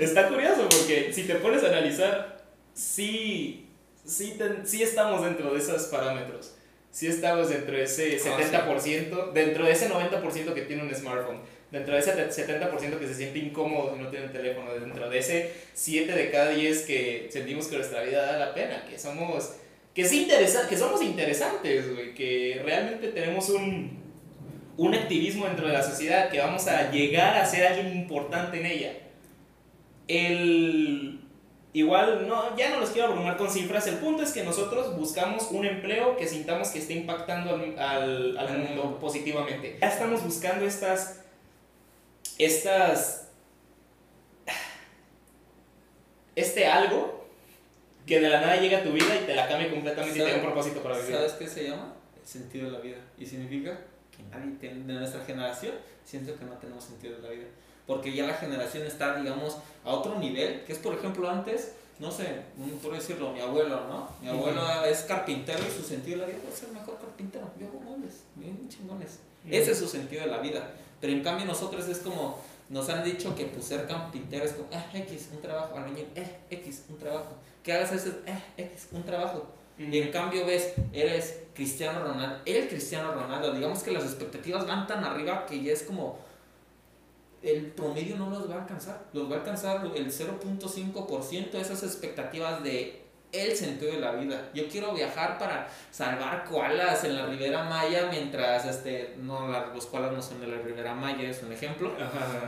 [0.00, 3.68] está curioso porque si te pones a analizar, sí,
[4.04, 6.54] sí, ten- sí estamos dentro de esos parámetros.
[6.90, 11.40] Sí estamos dentro de ese Ah, 70%, dentro de ese 90% que tiene un smartphone,
[11.72, 15.18] dentro de ese 70% que se siente incómodo y no tiene un teléfono, dentro de
[15.18, 19.54] ese 7 de cada 10 que sentimos que nuestra vida da la pena, que somos
[19.92, 24.03] que es interesa que somos interesantes, güey, que realmente tenemos un,
[24.76, 28.66] un activismo dentro de la sociedad, que vamos a llegar a ser alguien importante en
[28.66, 28.92] ella.
[30.08, 31.24] El,
[31.74, 33.84] Igual, no, ya no los quiero abrumar con cifras.
[33.88, 38.38] El punto es que nosotros buscamos un empleo que sintamos que esté impactando al, al,
[38.38, 39.76] al mundo positivamente.
[39.80, 41.22] Ya estamos buscando estas.
[42.38, 43.28] Estas.
[46.36, 47.26] Este algo
[48.06, 50.30] que de la nada llega a tu vida y te la cambia completamente y te
[50.30, 51.16] da un propósito para vivir.
[51.16, 51.96] ¿Sabes qué se llama?
[52.20, 52.98] El sentido de la vida.
[53.18, 53.80] Y significa
[54.16, 55.74] que nadie tiene, de nuestra generación
[56.04, 57.46] siento que no tenemos sentido de la vida.
[57.86, 62.10] Porque ya la generación está, digamos, a otro nivel, que es, por ejemplo, antes, no
[62.10, 62.42] sé,
[62.82, 64.08] por decirlo, mi abuelo, ¿no?
[64.22, 67.50] Mi abuelo es carpintero y su sentido de la vida es ser mejor carpintero.
[67.58, 69.18] Yo hago muebles, bien chingones.
[69.48, 70.70] Ese es su sentido de la vida.
[71.00, 74.68] Pero en cambio nosotros es como, nos han dicho que pues ser carpintero es como,
[74.72, 77.34] eh, X, un trabajo, albañil, eh, X, un trabajo.
[77.62, 79.46] Que hagas eso, eh, X, un trabajo.
[79.78, 84.86] Y en cambio ves, eres Cristiano Ronaldo, el Cristiano Ronaldo, digamos que las expectativas van
[84.86, 86.18] tan arriba que ya es como,
[87.42, 91.82] el promedio no los va a alcanzar, los va a alcanzar el 0.5% de esas
[91.82, 94.48] expectativas de el sentido de la vida.
[94.54, 100.12] Yo quiero viajar para salvar koalas en la Ribera Maya mientras, este, no, los koalas
[100.12, 101.92] no son de la Ribera Maya, es un ejemplo.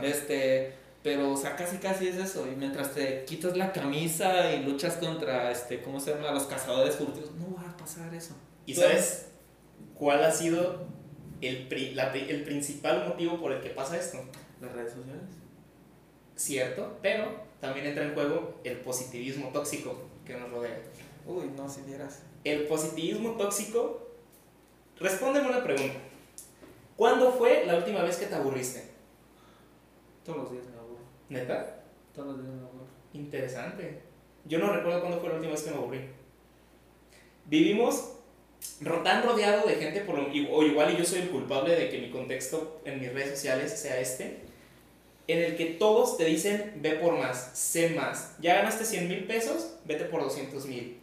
[0.01, 0.73] Este,
[1.07, 2.45] pero, o sea, casi casi es eso.
[2.51, 6.31] Y mientras te quitas la camisa y luchas contra, este, ¿cómo se llama?
[6.31, 8.35] Los cazadores furtivos, no va a pasar eso.
[8.65, 9.27] ¿Y sabes
[9.95, 10.85] cuál ha sido
[11.39, 14.17] el, la, el principal motivo por el que pasa esto?
[14.59, 15.23] Las redes sociales.
[16.35, 20.77] Cierto, pero también entra en juego el positivismo tóxico que nos rodea.
[21.25, 22.23] Uy, no, si vieras.
[22.43, 24.09] El positivismo tóxico.
[24.99, 25.99] Respóndeme una pregunta.
[26.97, 28.89] ¿Cuándo fue la última vez que te aburriste?
[30.25, 30.76] Todos los días aburro.
[31.29, 31.83] ¿Neta?
[32.15, 32.87] Todos los días me aburro.
[33.13, 34.01] Interesante.
[34.45, 36.01] Yo no recuerdo cuándo fue la última vez que me aburrí.
[37.45, 38.13] Vivimos
[39.03, 42.09] tan rodeado de gente, por o igual y yo soy el culpable de que mi
[42.09, 44.41] contexto en mis redes sociales sea este,
[45.27, 48.35] en el que todos te dicen, ve por más, sé más.
[48.39, 50.97] Ya ganaste 100 mil pesos, vete por 200 mil.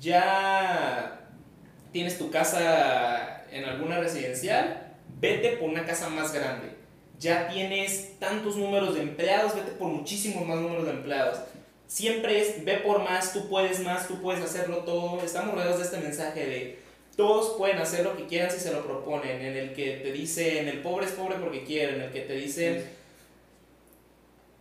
[0.00, 1.28] Ya
[1.92, 6.75] tienes tu casa en alguna residencial, vete por una casa más grande.
[7.18, 11.38] Ya tienes tantos números de empleados, vete por muchísimos más números de empleados.
[11.86, 15.20] Siempre es, ve por más, tú puedes más, tú puedes hacerlo todo.
[15.22, 18.86] Estamos rodeados de este mensaje de todos pueden hacer lo que quieran si se lo
[18.86, 22.20] proponen, en el que te dicen el pobre es pobre porque quiere, en el que
[22.20, 22.86] te dicen,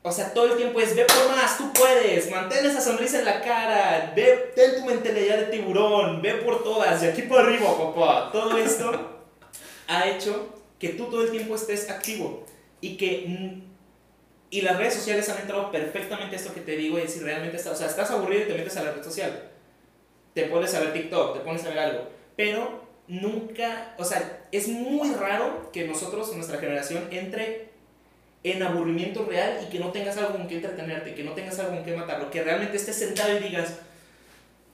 [0.02, 3.26] o sea, todo el tiempo es ve por más, tú puedes, mantén esa sonrisa en
[3.26, 7.78] la cara, ve, ten tu mentalidad de tiburón, ve por todas, de aquí para arriba,
[7.78, 8.30] papá.
[8.32, 9.20] Todo esto
[9.88, 10.48] ha hecho
[10.86, 12.46] que tú todo el tiempo estés activo
[12.82, 13.64] y que
[14.50, 17.74] y las redes sociales han entrado perfectamente esto que te digo y si realmente estás,
[17.74, 19.52] o sea, estás aburrido y te metes a la red social.
[20.34, 24.68] Te pones a ver TikTok, te pones a ver algo pero nunca, o sea, es
[24.68, 27.70] muy raro que nosotros, nuestra generación, entre
[28.44, 31.76] en aburrimiento real y que no tengas algo con que entretenerte, que no tengas algo
[31.76, 33.80] con que matarlo, que realmente estés sentado y digas,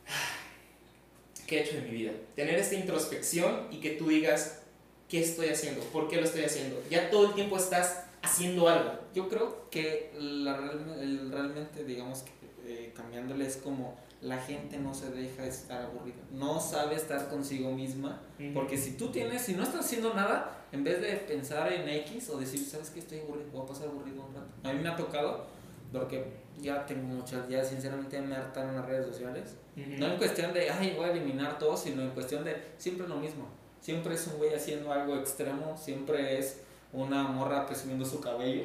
[0.08, 2.12] ah, ¿qué he hecho de mi vida?
[2.36, 4.63] Tener esta introspección y que tú digas,
[5.12, 5.82] ¿qué estoy haciendo?
[5.91, 6.82] ¿Por qué lo estoy haciendo?
[6.89, 8.93] Ya todo el tiempo estás haciendo algo.
[9.13, 12.32] Yo creo que la, realmente, digamos, que,
[12.65, 17.71] eh, cambiándole es como la gente no se deja estar aburrida, no sabe estar consigo
[17.71, 18.21] misma,
[18.54, 22.30] porque si tú tienes, si no estás haciendo nada, en vez de pensar en X
[22.30, 23.00] o decir, ¿sabes qué?
[23.00, 24.47] Estoy aburrido, voy a pasar aburrido un rato.
[24.63, 25.47] A mí me ha tocado,
[25.91, 26.24] porque
[26.62, 30.93] ya tengo muchas, ya sinceramente me hartan las redes sociales, no en cuestión de, ay,
[30.95, 33.47] voy a eliminar todo, sino en cuestión de, siempre lo mismo,
[33.82, 36.62] siempre es un güey haciendo algo extremo, siempre es
[36.94, 38.63] una morra presumiendo su cabello.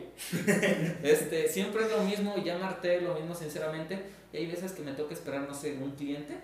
[1.03, 4.01] este, siempre es lo mismo, ya me harté lo mismo sinceramente.
[4.33, 6.37] Y hay veces que me toca esperar, no sé, un cliente.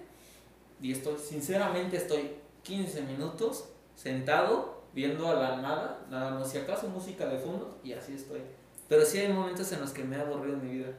[0.81, 2.31] Y estoy, sinceramente estoy
[2.63, 7.93] 15 minutos sentado, viendo a la nada, nada más si acaso música de fondo, y
[7.93, 8.41] así estoy.
[8.89, 10.93] Pero sí hay momentos en los que me ha aburrido mi vida.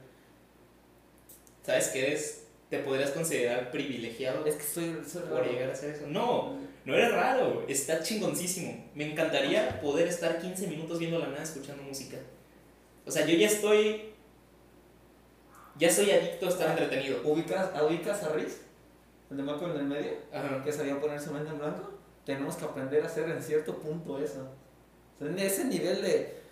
[1.63, 2.47] ¿Sabes qué es?
[2.69, 4.45] Te podrías considerar privilegiado.
[4.45, 6.07] Es que soy, por llegar a hacer eso.
[6.07, 8.86] No, no eres raro, está chingoncísimo.
[8.93, 12.17] Me encantaría poder estar 15 minutos viendo la nada escuchando música.
[13.06, 14.13] O sea, yo ya estoy.
[15.78, 17.22] Ya soy adicto a estar entretenido.
[17.24, 18.62] ¿Ubicas, ¿ubicas a Riz?
[19.32, 20.12] El de Marco en el medio,
[20.63, 21.93] que sabía poner su mente en blanco.
[22.26, 24.48] Tenemos que aprender a hacer en cierto punto eso.
[25.19, 26.43] en ese nivel de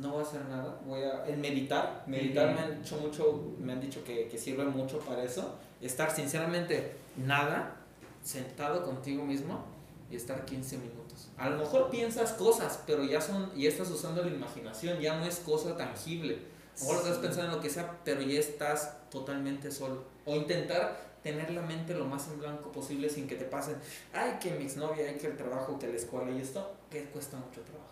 [0.00, 3.72] no voy a hacer nada, voy a en meditar, meditar me han dicho mucho, me
[3.72, 7.76] han dicho que, que sirve mucho para eso, estar sinceramente nada,
[8.22, 9.64] sentado contigo mismo
[10.10, 11.28] y estar 15 minutos.
[11.36, 15.24] A lo mejor piensas cosas, pero ya son, y estás usando la imaginación, ya no
[15.24, 16.38] es cosa tangible.
[16.82, 20.04] A estás pensando en lo que sea, pero ya estás totalmente solo.
[20.24, 23.76] O intentar tener la mente lo más en blanco posible sin que te pasen,
[24.12, 27.36] ay, que mi exnovia, ay, que el trabajo, que la escuela y esto, que cuesta
[27.36, 27.90] mucho trabajo.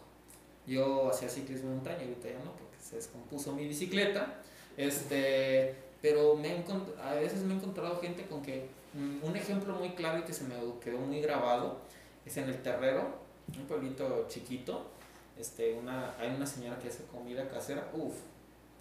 [0.67, 4.41] Yo hacía ciclismo de montaña, ahorita ya no, porque se descompuso mi bicicleta.
[4.77, 6.65] Este, pero me
[7.03, 10.45] a veces me he encontrado gente con que un ejemplo muy claro y que se
[10.45, 11.79] me quedó muy grabado
[12.25, 13.19] es en el Terrero,
[13.57, 14.87] un pueblito chiquito,
[15.39, 18.15] este, una, hay una señora que hace comida casera, uff,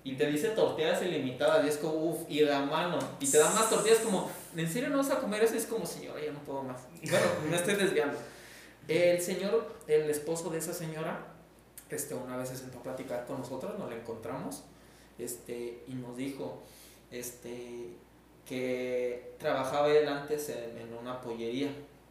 [0.03, 3.49] y te dice tortillas ilimitadas y es como, uff, y da mano, y te da
[3.51, 5.55] más tortillas como, ¿en serio no vas a comer eso?
[5.55, 6.81] Es como, señora, ya no puedo más.
[7.01, 8.17] Bueno, me estoy desviando.
[8.87, 11.25] El señor, el esposo de esa señora,
[11.89, 14.63] este, una vez se sentó a platicar con nosotros, nos la encontramos,
[15.17, 16.63] este, y nos dijo,
[17.11, 17.95] este,
[18.47, 21.69] que trabajaba él antes en, en una pollería,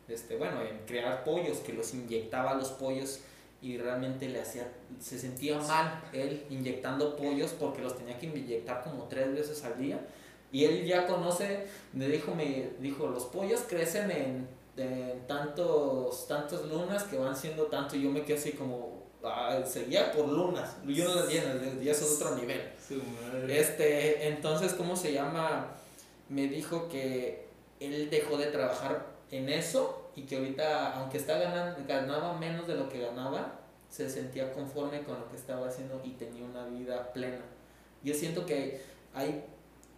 [0.08, 3.20] este, bueno, en crear pollos, que los inyectaba los pollos
[3.62, 4.70] y realmente le hacía,
[5.00, 9.78] se sentía mal él inyectando pollos porque los tenía que inyectar como tres veces al
[9.78, 10.00] día.
[10.52, 14.48] Y él ya conoce, me dijo, me dijo, los pollos crecen en,
[15.26, 17.96] tantos, tantas lunas que van siendo tanto.
[17.96, 20.76] Y yo me quedé así como, ah, seguía por lunas.
[20.86, 22.60] Yo no lo ya eso es otro nivel.
[23.48, 25.76] Este, entonces, ¿cómo se llama?
[26.28, 27.46] Me dijo que
[27.80, 32.74] él dejó de trabajar en eso y que ahorita, aunque está ganando, ganaba menos de
[32.74, 33.60] lo que ganaba,
[33.90, 37.44] se sentía conforme con lo que estaba haciendo y tenía una vida plena.
[38.02, 38.80] Yo siento que
[39.14, 39.44] hay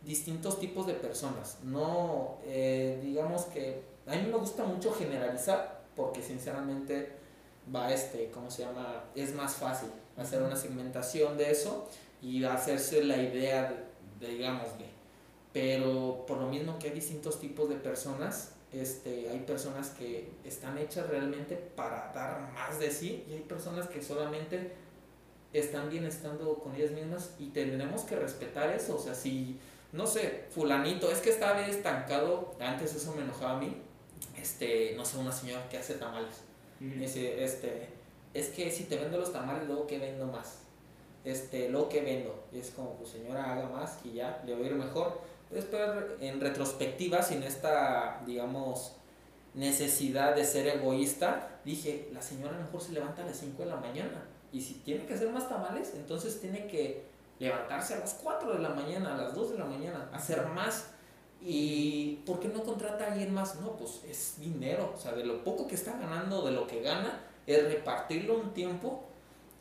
[0.02, 1.58] distintos tipos de personas.
[1.62, 7.12] No, eh, digamos que a mí me gusta mucho generalizar porque sinceramente
[7.74, 9.04] va este, ¿cómo se llama?
[9.14, 11.88] Es más fácil hacer una segmentación de eso
[12.22, 13.70] y hacerse la idea,
[14.18, 14.68] de, de digamos,
[15.59, 20.78] pero por lo mismo que hay distintos tipos de personas, este, hay personas que están
[20.78, 24.70] hechas realmente para dar más de sí y hay personas que solamente
[25.52, 28.94] están bien estando con ellas mismas y tendremos que respetar eso.
[28.94, 29.59] O sea, si,
[29.90, 33.82] no sé, fulanito, es que estaba estancado, antes eso me enojaba a mí,
[34.40, 36.42] este, no sé, una señora que hace tamales.
[36.78, 37.88] Dice, este,
[38.32, 40.61] es que si te vendo los tamales, luego que vendo más.
[41.24, 42.44] Este, luego que vendo.
[42.52, 45.82] Y es como, pues señora, haga más y ya, le voy a ir mejor Después,
[46.20, 48.92] en retrospectiva, sin esta, digamos,
[49.55, 53.62] necesidad de ser egoísta, dije, la señora a lo mejor se levanta a las 5
[53.62, 54.24] de la mañana.
[54.53, 57.05] Y si tiene que hacer más tamales, entonces tiene que
[57.38, 60.90] levantarse a las 4 de la mañana, a las 2 de la mañana, hacer más.
[61.40, 63.61] ¿Y por qué no contrata a alguien más?
[63.61, 64.92] No, pues es dinero.
[64.94, 68.53] O sea, de lo poco que está ganando, de lo que gana, es repartirlo un
[68.53, 69.05] tiempo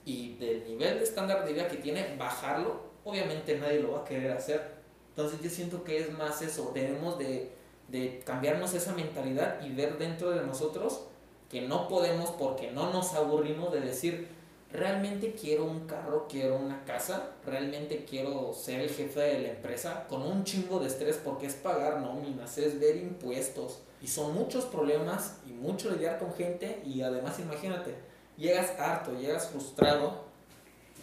[0.04, 2.88] y del nivel de estándar de vida que tiene, bajarlo.
[3.04, 4.77] Obviamente nadie lo va a querer hacer
[5.18, 7.52] entonces yo siento que es más eso, debemos de,
[7.88, 11.06] de cambiarnos esa mentalidad y ver dentro de nosotros
[11.50, 14.28] que no podemos porque no nos aburrimos de decir,
[14.72, 20.06] realmente quiero un carro, quiero una casa, realmente quiero ser el jefe de la empresa
[20.08, 24.66] con un chingo de estrés porque es pagar nóminas, es ver impuestos y son muchos
[24.66, 27.96] problemas y mucho lidiar con gente y además imagínate,
[28.38, 30.26] llegas harto, llegas frustrado,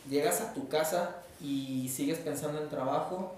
[0.08, 3.34] llegas a tu casa y sigues pensando en trabajo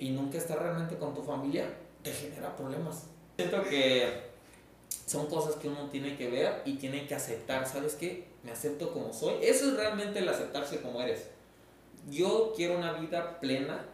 [0.00, 1.66] y nunca estar realmente con tu familia,
[2.02, 3.06] te genera problemas.
[3.36, 4.30] Siento que
[5.06, 7.66] son cosas que uno tiene que ver y tiene que aceptar.
[7.68, 8.26] ¿Sabes qué?
[8.42, 9.34] Me acepto como soy.
[9.42, 11.28] Eso es realmente el aceptarse como eres.
[12.08, 13.84] Yo quiero una vida plena,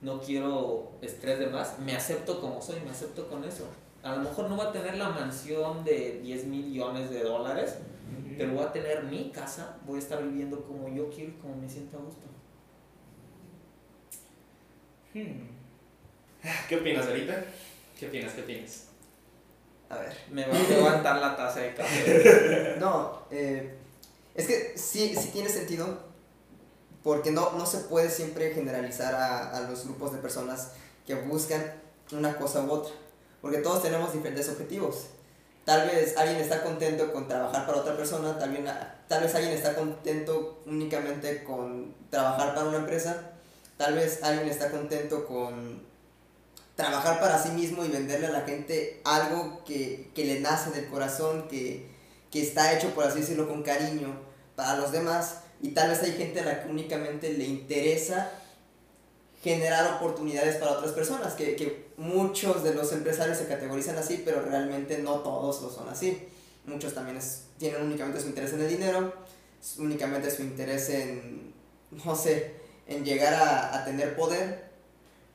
[0.00, 1.80] no quiero estrés de más.
[1.80, 3.64] Me acepto como soy, me acepto con eso.
[4.04, 7.78] A lo mejor no va a tener la mansión de 10 millones de dólares,
[8.38, 11.56] pero voy a tener mi casa, voy a estar viviendo como yo quiero y como
[11.56, 12.35] me siento a gusto.
[15.16, 15.48] Hmm.
[16.68, 17.42] ¿Qué opinas ahorita?
[17.98, 18.34] ¿Qué opinas?
[18.34, 18.84] ¿Qué opinas?
[19.88, 20.14] A ver.
[20.30, 22.76] Me va a levantar la taza de café.
[22.78, 23.78] no, eh,
[24.34, 26.00] es que sí, sí tiene sentido,
[27.02, 30.72] porque no, no se puede siempre generalizar a, a los grupos de personas
[31.06, 31.64] que buscan
[32.12, 32.92] una cosa u otra,
[33.40, 35.06] porque todos tenemos diferentes objetivos.
[35.64, 38.70] Tal vez alguien está contento con trabajar para otra persona, tal vez,
[39.08, 43.32] tal vez alguien está contento únicamente con trabajar para una empresa,
[43.76, 45.84] tal vez alguien está contento con
[46.76, 51.48] trabajar para sí mismo y venderle a la gente algo que, le nace del corazón,
[51.48, 51.94] que,
[52.32, 54.14] está hecho, por así decirlo, con cariño
[54.54, 55.38] para los demás.
[55.62, 58.30] Y tal vez hay gente a la que únicamente le interesa
[59.42, 64.98] generar oportunidades para otras personas, que, muchos de los empresarios se categorizan así, pero realmente
[64.98, 66.28] no todos lo son así.
[66.66, 67.18] Muchos también
[67.58, 69.14] tienen únicamente su interés en el dinero,
[69.78, 71.54] únicamente su interés en,
[72.04, 74.66] no sé, en llegar a, a tener poder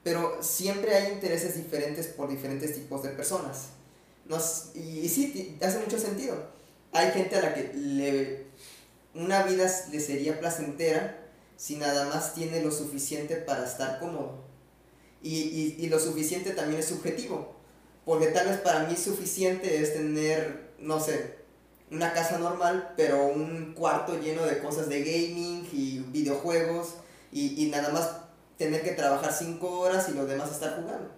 [0.03, 3.67] pero siempre hay intereses diferentes por diferentes tipos de personas.
[4.25, 6.35] Nos, y, sí, hace mucho sentido.
[6.91, 8.45] Hay gente a la que le,
[9.13, 11.19] una vida le sería placentera
[11.55, 14.43] si nada más tiene lo suficiente para estar cómodo.
[15.21, 17.55] Y, y, y lo suficiente también es subjetivo.
[18.03, 21.35] Porque tal vez para mí suficiente es tener, no sé,
[21.91, 26.95] una casa normal, pero un cuarto lleno de cosas de gaming y videojuegos
[27.31, 28.09] y, y nada más
[28.57, 31.09] tener que trabajar cinco horas y los demás estar jugando.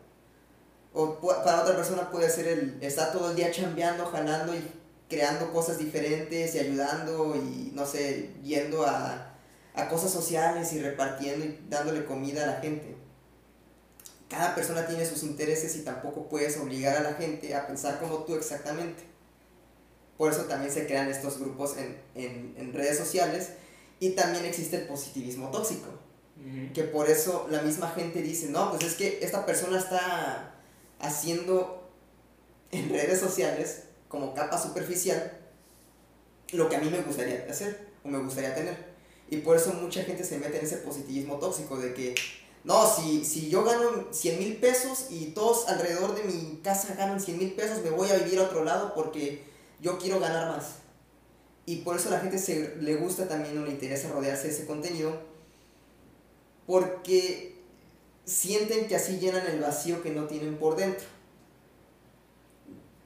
[0.93, 4.64] O para otra persona puede ser el estar todo el día chambeando, jalando y
[5.09, 9.34] creando cosas diferentes y ayudando y no sé, yendo a,
[9.74, 12.95] a cosas sociales y repartiendo y dándole comida a la gente.
[14.30, 18.20] Cada persona tiene sus intereses y tampoco puedes obligar a la gente a pensar como
[18.20, 19.03] tú exactamente.
[20.18, 23.49] Por eso también se crean estos grupos en, en, en redes sociales
[23.99, 26.03] y también existe el positivismo tóxico.
[26.74, 30.56] Que por eso la misma gente dice, no, pues es que esta persona está
[31.00, 31.89] haciendo
[32.72, 35.39] en redes sociales como capa superficial
[36.52, 38.94] lo que a mí me gustaría hacer o me gustaría tener.
[39.30, 42.16] Y por eso mucha gente se mete en ese positivismo tóxico de que,
[42.64, 47.20] no, si, si yo gano 100 mil pesos y todos alrededor de mi casa ganan
[47.20, 49.44] 100 mil pesos, me voy a vivir a otro lado porque
[49.80, 50.76] yo quiero ganar más.
[51.66, 54.54] Y por eso a la gente se, le gusta también o le interesa rodearse de
[54.54, 55.20] ese contenido,
[56.66, 57.55] porque
[58.26, 61.05] sienten que así llenan el vacío que no tienen por dentro.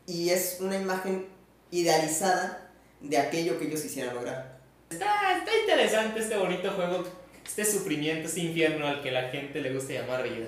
[0.06, 1.28] Y es una imagen
[1.72, 4.60] idealizada de aquello que ellos quisieran lograr.
[4.90, 7.04] Está, está interesante este bonito juego,
[7.46, 10.48] este sufrimiento, este infierno al que la gente le gusta llamar vida.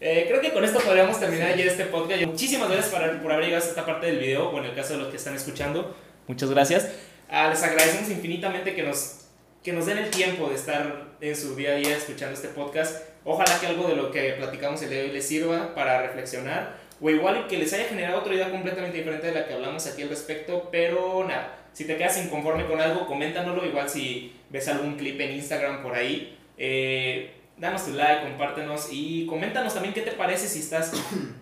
[0.00, 2.22] Eh, creo que con esto podríamos terminar ya este podcast.
[2.22, 4.92] Muchísimas gracias por, por haber llegado a esta parte del video, o en el caso
[4.92, 5.96] de los que están escuchando,
[6.28, 6.88] muchas gracias.
[7.28, 9.25] Ah, les agradecemos infinitamente que nos,
[9.66, 13.02] que nos den el tiempo de estar en su día a día escuchando este podcast.
[13.24, 16.76] Ojalá que algo de lo que platicamos el día de hoy les sirva para reflexionar
[17.00, 20.02] o igual que les haya generado otra idea completamente diferente de la que hablamos aquí
[20.02, 24.94] al respecto, pero nada, si te quedas inconforme con algo, coméntanoslo, igual si ves algún
[24.96, 30.12] clip en Instagram por ahí, eh, danos tu like, compártenos y coméntanos también qué te
[30.12, 30.92] parece si estás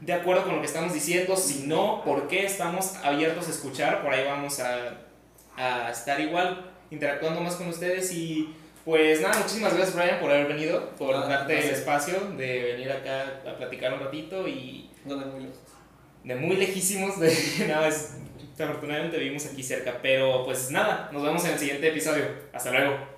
[0.01, 4.03] de acuerdo con lo que estamos diciendo, si no, por qué estamos abiertos a escuchar,
[4.03, 4.95] por ahí vamos a,
[5.59, 10.47] a estar igual interactuando más con ustedes y pues nada, muchísimas gracias Brian por haber
[10.47, 14.91] venido, por darte el espacio de venir acá a platicar un ratito y...
[15.05, 15.59] No, de muy lejos.
[16.23, 17.35] De muy lejísimos, de
[17.69, 18.17] nada, es,
[18.59, 22.25] afortunadamente vivimos aquí cerca, pero pues nada, nos vemos en el siguiente episodio.
[22.53, 23.14] Hasta luego.